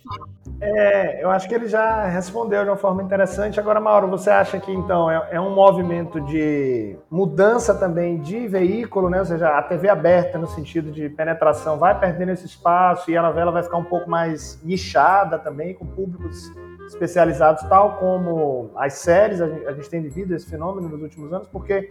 [0.61, 3.59] É, eu acho que ele já respondeu de uma forma interessante.
[3.59, 9.09] Agora, Mauro, você acha que então é, é um movimento de mudança também de veículo,
[9.09, 9.21] né?
[9.21, 13.23] Ou seja, a TV aberta no sentido de penetração vai perdendo esse espaço e a
[13.23, 16.51] novela vai ficar um pouco mais nichada também, com públicos
[16.89, 21.33] especializados, tal como as séries, a gente, a gente tem vivido esse fenômeno nos últimos
[21.33, 21.89] anos, porque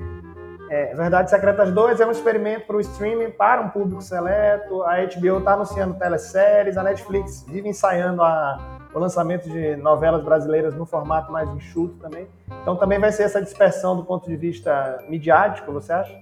[0.69, 4.97] é, Verdade Secretas 2 é um experimento para o streaming, para um público seleto, a
[4.97, 10.85] HBO está anunciando teleséries, a Netflix vive ensaiando a, o lançamento de novelas brasileiras no
[10.85, 12.27] formato mais enxuto também.
[12.61, 16.13] Então também vai ser essa dispersão do ponto de vista midiático, você acha?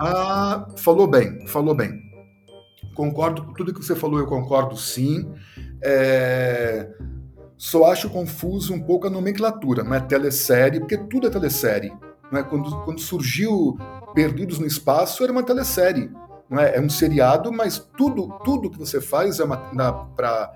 [0.00, 2.02] Ah, falou bem, falou bem.
[2.94, 5.32] Concordo com tudo que você falou, eu concordo sim.
[5.80, 6.88] É
[7.58, 11.92] só acho confuso um pouco a nomenclatura, não é telesérie, porque tudo é telesérie.
[12.30, 12.42] Não é?
[12.44, 13.76] quando, quando surgiu
[14.14, 16.10] Perdidos no Espaço, era uma telesérie.
[16.48, 16.76] Não é?
[16.76, 19.44] é um seriado, mas tudo, tudo que você faz é
[20.14, 20.54] para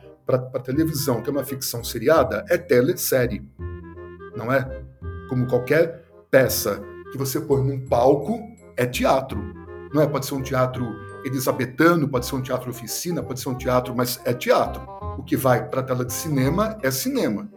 [0.62, 3.44] televisão, que é uma ficção seriada, é telesérie.
[4.36, 4.82] Não é?
[5.28, 6.80] Como qualquer peça
[7.10, 8.40] que você põe num palco,
[8.76, 9.42] é teatro.
[9.92, 10.06] Não é?
[10.06, 10.86] Pode ser um teatro
[11.24, 14.82] elisabetano, pode ser um teatro oficina, pode ser um teatro, mas é teatro.
[15.18, 17.48] O que vai para a tela de cinema é cinema.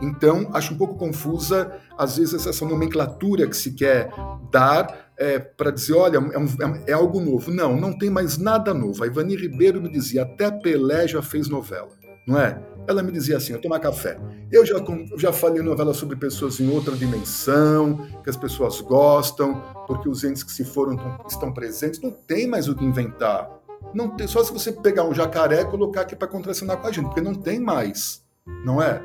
[0.00, 4.10] Então, acho um pouco confusa, às vezes, essa nomenclatura que se quer
[4.50, 6.48] dar é, para dizer, olha, é, um,
[6.86, 7.50] é, algo novo.
[7.50, 9.02] Não, não tem mais nada novo.
[9.04, 11.90] A Ivani Ribeiro me dizia, até Pelé já fez novela,
[12.26, 12.60] não é?
[12.86, 14.18] Ela me dizia assim, eu tomar café.
[14.52, 14.76] Eu já,
[15.16, 20.42] já falei novela sobre pessoas em outra dimensão, que as pessoas gostam, porque os entes
[20.42, 22.00] que se foram estão presentes.
[22.00, 23.50] Não tem mais o que inventar.
[23.94, 26.92] Não tem, só se você pegar um jacaré e colocar aqui para contracenar com a
[26.92, 28.22] gente, porque não tem mais,
[28.64, 29.02] não é?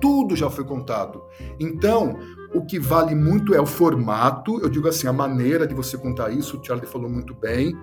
[0.00, 1.22] Tudo já foi contado.
[1.58, 2.16] Então,
[2.54, 6.30] o que vale muito é o formato, eu digo assim, a maneira de você contar
[6.30, 7.76] isso, o Charlie falou muito bem,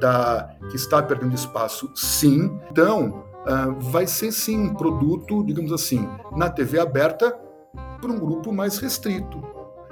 [0.00, 2.50] da que está perdendo espaço, sim.
[2.70, 7.36] Então, uh, vai ser sim um produto, digamos assim, na TV aberta
[8.00, 9.42] para um grupo mais restrito.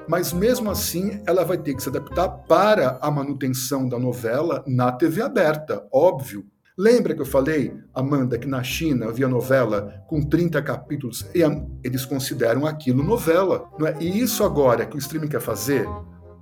[0.08, 4.92] Mas mesmo assim, ela vai ter que se adaptar para a manutenção da novela na
[4.92, 6.44] TV aberta, óbvio.
[6.78, 11.40] Lembra que eu falei, Amanda, que na China havia novela com 30 capítulos e
[11.82, 13.68] eles consideram aquilo novela.
[13.80, 14.02] É?
[14.02, 15.88] E isso agora que o streaming quer fazer,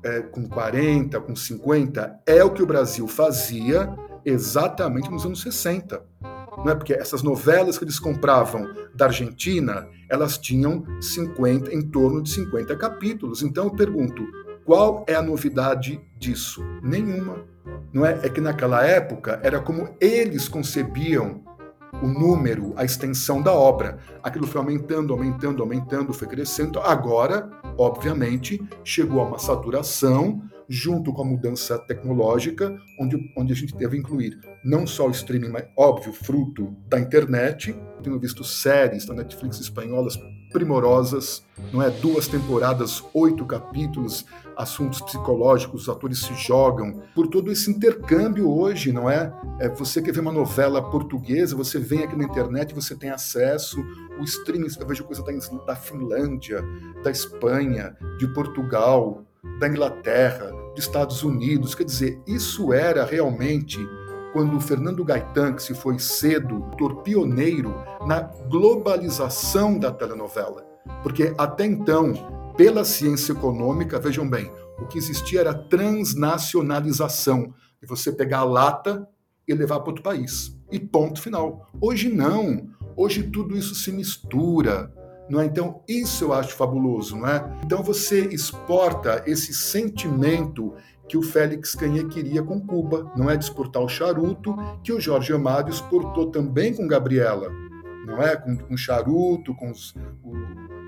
[0.02, 3.88] é, com 40, com 50, é o que o Brasil fazia
[4.24, 6.02] exatamente nos anos 60.
[6.58, 6.74] Não é?
[6.74, 12.76] Porque essas novelas que eles compravam da Argentina, elas tinham 50, em torno de 50
[12.76, 13.42] capítulos.
[13.42, 14.26] Então eu pergunto,
[14.64, 16.64] qual é a novidade disso?
[16.82, 17.44] Nenhuma.
[17.92, 18.18] Não é?
[18.22, 21.42] é que naquela época era como eles concebiam
[22.02, 23.98] o número, a extensão da obra.
[24.22, 26.80] Aquilo foi aumentando, aumentando, aumentando, foi crescendo.
[26.80, 33.76] Agora, obviamente, chegou a uma saturação junto com a mudança tecnológica, onde, onde a gente
[33.76, 37.76] deve incluir não só o streaming, mas, óbvio, fruto da internet.
[38.02, 40.18] Tenho visto séries da Netflix espanholas
[40.52, 41.90] primorosas, não é?
[41.90, 44.24] Duas temporadas, oito capítulos,
[44.56, 47.02] assuntos psicológicos, os atores se jogam.
[47.14, 49.32] Por todo esse intercâmbio hoje, não é?
[49.58, 53.84] é você quer ver uma novela portuguesa, você vem aqui na internet, você tem acesso,
[54.18, 55.32] o streaming, eu vejo coisa da,
[55.64, 56.64] da Finlândia,
[57.02, 59.24] da Espanha, de Portugal,
[59.58, 61.74] da Inglaterra, dos Estados Unidos.
[61.74, 63.78] Quer dizer, isso era realmente
[64.32, 66.68] quando o Fernando Gaetan, que se foi cedo,
[67.04, 67.72] pioneiro
[68.04, 70.66] na globalização da telenovela.
[71.02, 72.12] Porque até então,
[72.56, 77.54] pela ciência econômica, vejam bem, o que existia era transnacionalização.
[77.82, 79.08] E você pegar a lata
[79.46, 80.56] e levar para outro país.
[80.70, 81.68] E ponto final.
[81.80, 82.68] Hoje não.
[82.96, 84.92] Hoje tudo isso se mistura.
[85.28, 85.46] Não é?
[85.46, 87.58] Então, isso eu acho fabuloso, não é?
[87.64, 90.74] Então você exporta esse sentimento
[91.08, 95.00] que o Félix Canhê queria com Cuba, não é de exportar o charuto, que o
[95.00, 97.50] Jorge Amado exportou também com Gabriela,
[98.06, 98.36] não é?
[98.36, 100.32] Com, com charuto, com, os, o,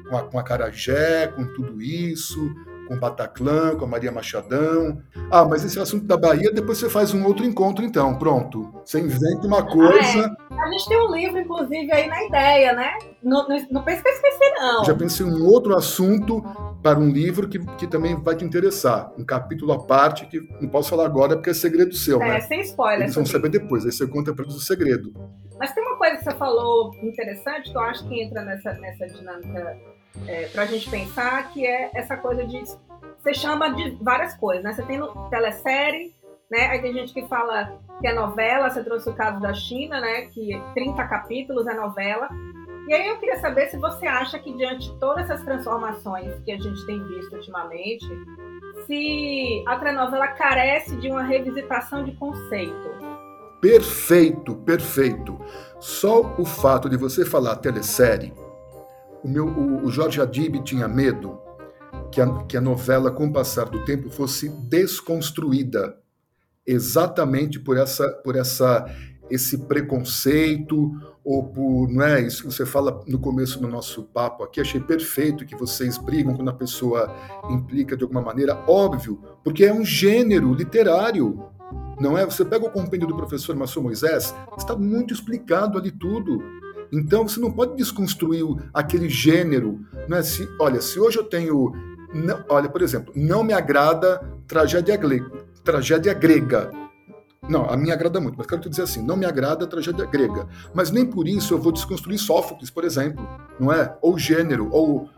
[0.09, 2.55] com, a, com a carajé, com tudo isso,
[2.87, 5.03] com Bataclan, com a Maria Machadão.
[5.31, 8.17] Ah, mas esse é assunto da Bahia, depois você faz um outro encontro, então.
[8.17, 8.73] Pronto.
[8.85, 10.37] Você inventa uma coisa.
[10.51, 10.61] Ah, é.
[10.61, 12.97] A gente tem um livro, inclusive, aí na ideia, né?
[13.23, 14.85] Não, não, não pense que eu esqueci, não.
[14.85, 16.43] Já pensei em um outro assunto
[16.83, 19.13] para um livro que, que também vai te interessar.
[19.19, 22.41] Um capítulo à parte que não posso falar agora porque é segredo seu, é, né?
[22.41, 23.03] sem spoiler.
[23.03, 25.13] Eles vão saber depois, aí você conta para eles o segredo.
[25.59, 29.07] Mas tem uma coisa que você falou interessante que eu acho que entra nessa, nessa
[29.07, 29.77] dinâmica
[30.27, 32.63] é, para a gente pensar, que é essa coisa de.
[33.23, 34.73] Você chama de várias coisas, né?
[34.73, 36.15] Você tem no telesérie,
[36.51, 36.69] né?
[36.69, 40.23] Aí tem gente que fala que é novela, você trouxe o caso da China, né?
[40.27, 42.29] Que 30 capítulos é novela.
[42.89, 46.53] E aí eu queria saber se você acha que diante de todas essas transformações que
[46.53, 48.07] a gente tem visto ultimamente,
[48.87, 52.97] se a telenovela carece de uma revisitação de conceito.
[53.61, 55.37] Perfeito, perfeito.
[55.81, 58.33] Só o fato de você falar telesérie
[59.23, 61.39] o, meu, o, o Jorge Adib tinha medo
[62.11, 65.97] que a, que a novela, com o passar do tempo, fosse desconstruída
[66.67, 68.85] exatamente por essa por essa
[69.31, 70.93] esse preconceito
[71.25, 74.81] ou por não é isso que você fala no começo do nosso papo aqui achei
[74.81, 77.15] perfeito que vocês brigam quando a pessoa
[77.49, 81.51] implica de alguma maneira óbvio porque é um gênero literário
[81.99, 82.25] não é?
[82.25, 86.43] Você pega o compêndio do professor Massou Moisés está muito explicado ali tudo
[86.93, 89.81] então você não pode desconstruir aquele gênero.
[90.09, 90.23] Né?
[90.23, 91.73] Se, olha, se hoje eu tenho.
[92.15, 94.99] Não, olha, por exemplo, não me agrada tragédia,
[95.65, 96.71] tragédia grega.
[97.49, 100.05] Não, a minha agrada muito, mas quero te dizer assim, não me agrada a tragédia
[100.07, 100.49] grega.
[100.75, 103.27] Mas nem por isso eu vou desconstruir Sófocles, por exemplo,
[103.59, 103.97] não é?
[104.03, 105.09] Ou gênero, ou...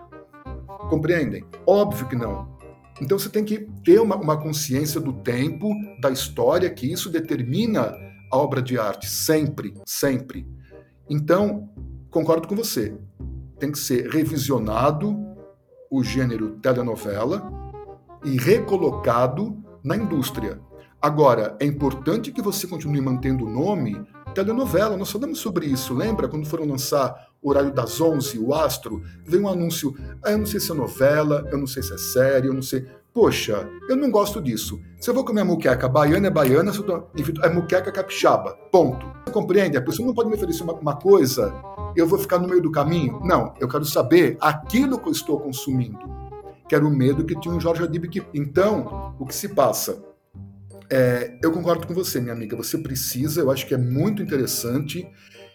[0.91, 1.45] Compreendem?
[1.67, 2.59] Óbvio que não.
[3.01, 7.95] Então você tem que ter uma, uma consciência do tempo, da história, que isso determina
[8.31, 10.47] a obra de arte, sempre, sempre.
[11.09, 11.69] Então,
[12.11, 12.97] concordo com você.
[13.59, 15.17] Tem que ser revisionado
[15.91, 17.51] o gênero telenovela
[18.25, 20.61] e recolocado na indústria.
[21.01, 24.05] Agora, é importante que você continue mantendo o nome
[24.35, 24.97] telenovela.
[24.97, 26.29] Nós falamos sobre isso, lembra?
[26.29, 29.95] Quando foram lançar o horário das 11, o Astro, veio um anúncio.
[30.23, 32.63] Ah, eu não sei se é novela, eu não sei se é série, eu não
[32.63, 32.87] sei.
[33.19, 34.81] Poxa, eu não gosto disso.
[35.01, 37.03] Se eu vou comer muqueca baiana é baiana, se eu tô,
[37.43, 38.57] é muqueca capixaba.
[38.71, 39.05] Ponto.
[39.27, 39.77] Você compreende?
[39.77, 41.53] A pessoa não pode me oferecer uma, uma coisa,
[41.97, 43.19] eu vou ficar no meio do caminho.
[43.25, 45.99] Não, eu quero saber aquilo que eu estou consumindo.
[46.69, 48.09] Que era o medo que tinha o Jorge Adib.
[48.09, 48.23] Que...
[48.33, 50.01] Então, o que se passa?
[50.89, 52.57] É, eu concordo com você, minha amiga.
[52.57, 55.11] Você precisa, eu acho que é muito interessante.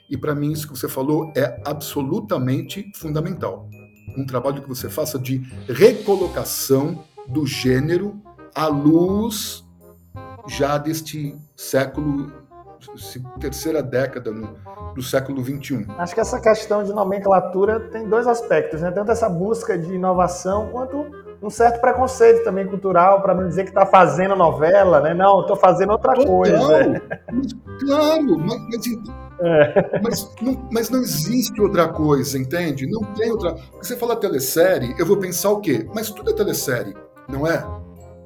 [0.09, 3.69] E para mim, isso que você falou é absolutamente fundamental.
[4.17, 8.21] Um trabalho que você faça de recolocação do gênero
[8.55, 9.65] à luz
[10.47, 12.31] já deste século,
[13.39, 14.55] terceira década no,
[14.93, 15.87] do século XXI.
[15.97, 18.91] Acho que essa questão de nomenclatura tem dois aspectos, né?
[18.91, 21.05] tanto essa busca de inovação quanto
[21.41, 25.13] um certo preconceito também cultural para não dizer que está fazendo novela, né?
[25.13, 26.27] Não, estou fazendo outra Total.
[26.27, 27.01] coisa.
[27.79, 28.87] Claro, mas, mas,
[29.41, 29.99] é.
[30.01, 32.89] mas, não, mas, não, existe outra coisa, entende?
[32.89, 33.55] Não tem outra.
[33.55, 35.85] Porque você fala telesérie, eu vou pensar o quê?
[35.93, 36.95] Mas tudo é telesérie,
[37.27, 37.65] não é?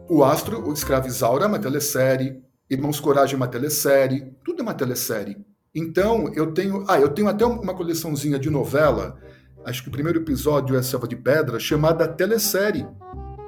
[0.10, 4.64] O Astro, o Escravo Isaura é uma telesérie, Irmãos Coragem é uma telesérie, tudo é
[4.64, 5.38] uma telesérie.
[5.74, 6.84] Então, eu tenho.
[6.88, 9.18] Ah, eu tenho até uma coleçãozinha de novela,
[9.66, 12.88] acho que o primeiro episódio é Selva de Pedra, chamada Telesérie,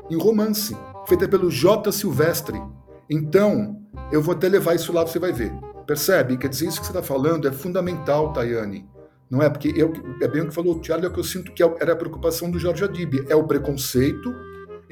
[0.09, 0.77] em romance,
[1.07, 1.91] feita pelo J.
[1.91, 2.61] Silvestre.
[3.09, 3.81] Então,
[4.11, 5.51] eu vou até levar isso lá, você vai ver.
[5.87, 6.37] Percebe?
[6.37, 8.87] Quer dizer, isso que você está falando é fundamental, Tayane.
[9.29, 9.49] Não é?
[9.49, 9.91] Porque eu,
[10.21, 11.93] é bem o que falou o Thiago, é o que eu sinto que é era
[11.93, 13.25] a preocupação do Jorge Adib.
[13.27, 14.33] É o preconceito,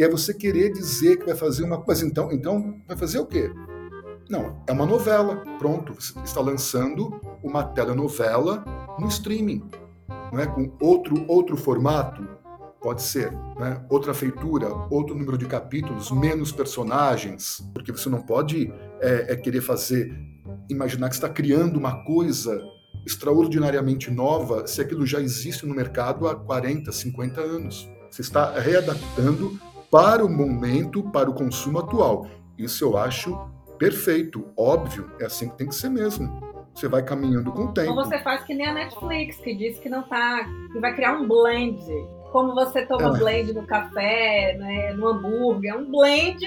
[0.03, 2.05] é você querer dizer que vai fazer uma coisa.
[2.05, 3.51] Então, então vai fazer o quê?
[4.29, 5.43] Não, é uma novela.
[5.57, 8.63] Pronto, você está lançando uma telenovela
[8.99, 9.63] no streaming.
[10.31, 10.45] Não é?
[10.45, 12.27] Com outro, outro formato,
[12.81, 13.83] pode ser, né?
[13.89, 18.71] outra feitura, outro número de capítulos, menos personagens, porque você não pode
[19.01, 20.13] é, é querer fazer,
[20.69, 22.61] imaginar que está criando uma coisa
[23.05, 27.89] extraordinariamente nova se aquilo já existe no mercado há 40, 50 anos.
[28.11, 29.59] Você está readaptando
[29.91, 32.27] para o momento, para o consumo atual.
[32.57, 33.37] Isso eu acho
[33.77, 36.41] perfeito, óbvio, é assim que tem que ser mesmo.
[36.73, 37.89] Você vai caminhando com o tempo.
[37.89, 40.45] Ou você faz que nem a Netflix, que diz que não tá.
[40.71, 41.79] que vai criar um blend.
[42.31, 43.19] Como você toma é.
[43.19, 46.45] blend no café, né, no hambúrguer, é um blend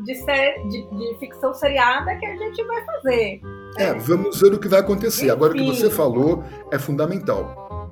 [0.00, 3.40] de, série, de, de, ficção seriada que a gente vai fazer.
[3.76, 5.22] É, vamos ver o que vai acontecer.
[5.22, 5.32] Enfim.
[5.32, 7.90] Agora o que você falou é fundamental.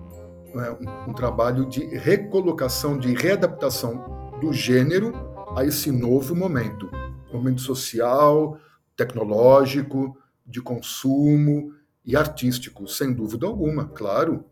[0.55, 5.13] É um, um trabalho de recolocação, de readaptação do gênero
[5.57, 6.91] a esse novo momento.
[7.33, 8.59] Momento social,
[8.97, 11.73] tecnológico, de consumo
[12.05, 14.45] e artístico, sem dúvida alguma, claro.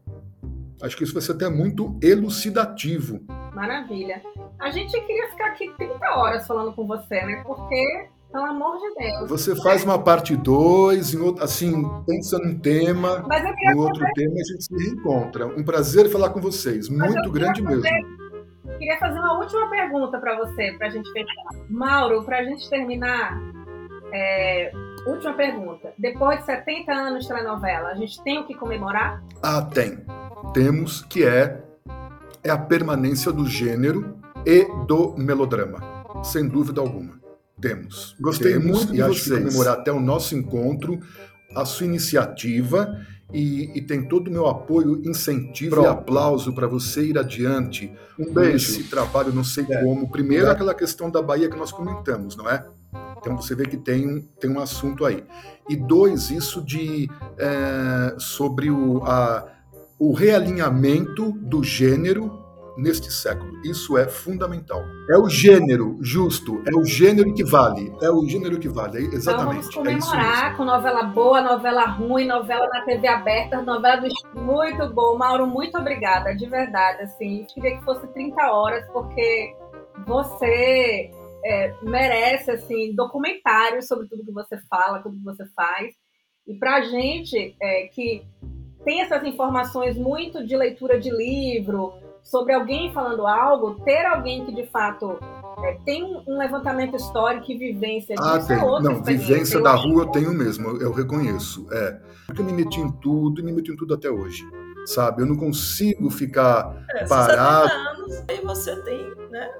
[0.80, 3.20] Acho que isso vai ser até muito elucidativo.
[3.52, 4.22] Maravilha.
[4.60, 7.42] A gente queria ficar aqui 30 horas falando com você, né?
[7.44, 9.28] Porque, pelo amor de Deus.
[9.28, 13.26] Você faz uma parte 2, assim, pensa num tema,
[13.74, 15.48] no outro tema a gente se reencontra.
[15.48, 18.29] Um prazer falar com vocês, Mas muito grande mesmo.
[18.80, 21.44] Queria fazer uma última pergunta para você, para a gente fechar.
[21.68, 23.38] Mauro, para a gente terminar,
[24.10, 24.72] é,
[25.06, 25.92] última pergunta.
[25.98, 29.22] Depois de 70 anos de telenovela, a gente tem o que comemorar?
[29.42, 30.02] Ah, tem.
[30.54, 31.62] Temos, que é,
[32.42, 35.82] é a permanência do gênero e do melodrama.
[36.24, 37.20] Sem dúvida alguma.
[37.60, 38.16] Temos.
[38.18, 40.98] Gostei Temos, muito de e acho que comemorar até o nosso encontro,
[41.54, 43.00] a sua iniciativa
[43.32, 45.86] e, e, tem todo o meu apoio, incentivo Pronto.
[45.86, 47.92] e aplauso para você ir adiante.
[48.18, 48.56] Um beijo.
[48.56, 49.82] Esse trabalho, não sei é.
[49.82, 50.10] como.
[50.10, 50.50] Primeiro, é.
[50.50, 52.66] aquela questão da Bahia que nós comentamos, não é?
[53.18, 55.22] Então você vê que tem, tem um assunto aí.
[55.68, 59.46] E dois, isso de é, sobre o, a,
[59.98, 62.39] o realinhamento do gênero
[62.80, 63.60] neste século.
[63.64, 64.82] Isso é fundamental.
[65.10, 69.14] É o gênero justo, é o gênero que vale, é o gênero que vale, é
[69.14, 69.68] exatamente.
[69.68, 74.08] Então vamos comemorar é com novela boa, novela ruim, novela na TV aberta, novela do
[74.40, 75.16] muito bom.
[75.16, 77.46] Mauro, muito obrigada, de verdade, assim.
[77.52, 79.54] Queria que fosse 30 horas, porque
[80.06, 81.10] você
[81.44, 85.94] é, merece assim documentários sobre tudo que você fala, tudo que você faz.
[86.46, 88.24] E para a gente é, que
[88.84, 94.54] tem essas informações muito de leitura de livro, sobre alguém falando algo, ter alguém que
[94.54, 95.18] de fato
[95.64, 98.58] é, tem um levantamento histórico e vivência disso ah, tem.
[98.58, 101.66] É outra Não, vivência da rua eu tenho mesmo, eu reconheço.
[101.72, 102.00] É.
[102.26, 104.44] Porque eu me meti em tudo e me meti em tudo até hoje.
[104.86, 105.22] Sabe?
[105.22, 107.68] Eu não consigo ficar é, parado.
[107.68, 109.50] 70 anos, aí você tem, né?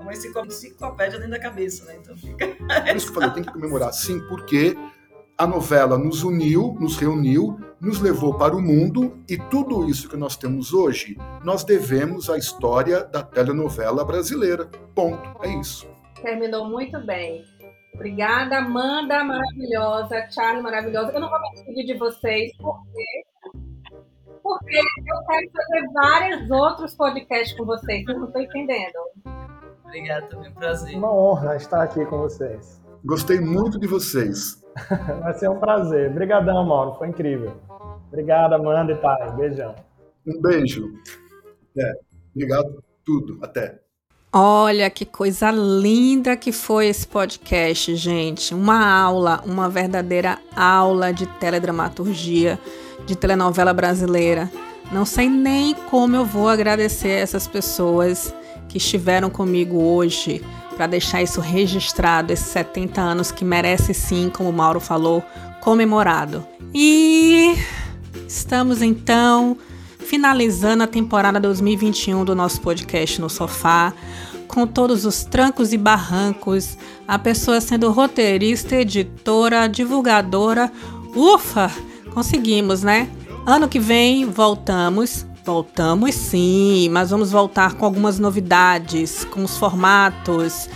[0.00, 1.96] Uma enciclopédia dentro da cabeça, né?
[2.00, 2.46] Então fica.
[2.46, 4.76] Por isso que eu falei, tem que comemorar sim, porque
[5.38, 10.16] a novela nos uniu, nos reuniu, nos levou para o mundo e tudo isso que
[10.16, 14.66] nós temos hoje, nós devemos à história da telenovela brasileira.
[14.96, 15.22] Ponto.
[15.44, 15.88] É isso.
[16.20, 17.44] Terminou muito bem.
[17.94, 21.12] Obrigada, Amanda maravilhosa, Charlie maravilhosa.
[21.12, 23.24] Eu não vou me despedir de vocês, porque
[24.42, 28.04] porque eu quero fazer vários outros podcasts com vocês.
[28.08, 28.98] Eu não estou entendendo.
[29.84, 30.96] Obrigada, também prazer.
[30.96, 32.80] Uma honra estar aqui com vocês.
[33.08, 34.62] Gostei muito de vocês.
[35.22, 36.10] Vai ser um prazer.
[36.10, 36.98] Obrigadão, Mauro.
[36.98, 37.54] Foi incrível.
[38.08, 39.34] Obrigado, Amanda e pai.
[39.34, 39.74] Beijão.
[40.26, 40.92] Um beijo.
[41.78, 41.92] É,
[42.34, 43.38] obrigado por tudo.
[43.40, 43.80] Até.
[44.30, 48.52] Olha que coisa linda que foi esse podcast, gente.
[48.52, 52.58] Uma aula, uma verdadeira aula de teledramaturgia,
[53.06, 54.50] de telenovela brasileira.
[54.92, 58.34] Não sei nem como eu vou agradecer essas pessoas
[58.68, 60.44] que estiveram comigo hoje
[60.78, 65.24] para deixar isso registrado, esses 70 anos que merece sim, como o Mauro falou,
[65.60, 66.46] comemorado.
[66.72, 67.56] E
[68.28, 69.58] estamos então
[69.98, 73.92] finalizando a temporada 2021 do nosso podcast no sofá,
[74.46, 80.70] com todos os trancos e barrancos, a pessoa sendo roteirista, editora, divulgadora.
[81.12, 81.72] Ufa!
[82.14, 83.10] Conseguimos, né?
[83.44, 85.26] Ano que vem voltamos.
[85.48, 90.68] Voltamos sim, mas vamos voltar com algumas novidades, com os formatos,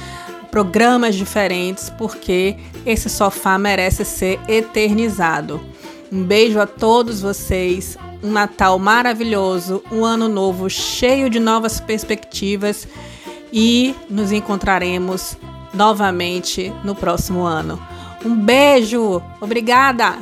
[0.50, 2.56] programas diferentes, porque
[2.86, 5.60] esse sofá merece ser eternizado.
[6.10, 12.88] Um beijo a todos vocês, um Natal maravilhoso, um ano novo cheio de novas perspectivas
[13.52, 15.36] e nos encontraremos
[15.74, 17.78] novamente no próximo ano.
[18.24, 20.16] Um beijo, obrigada!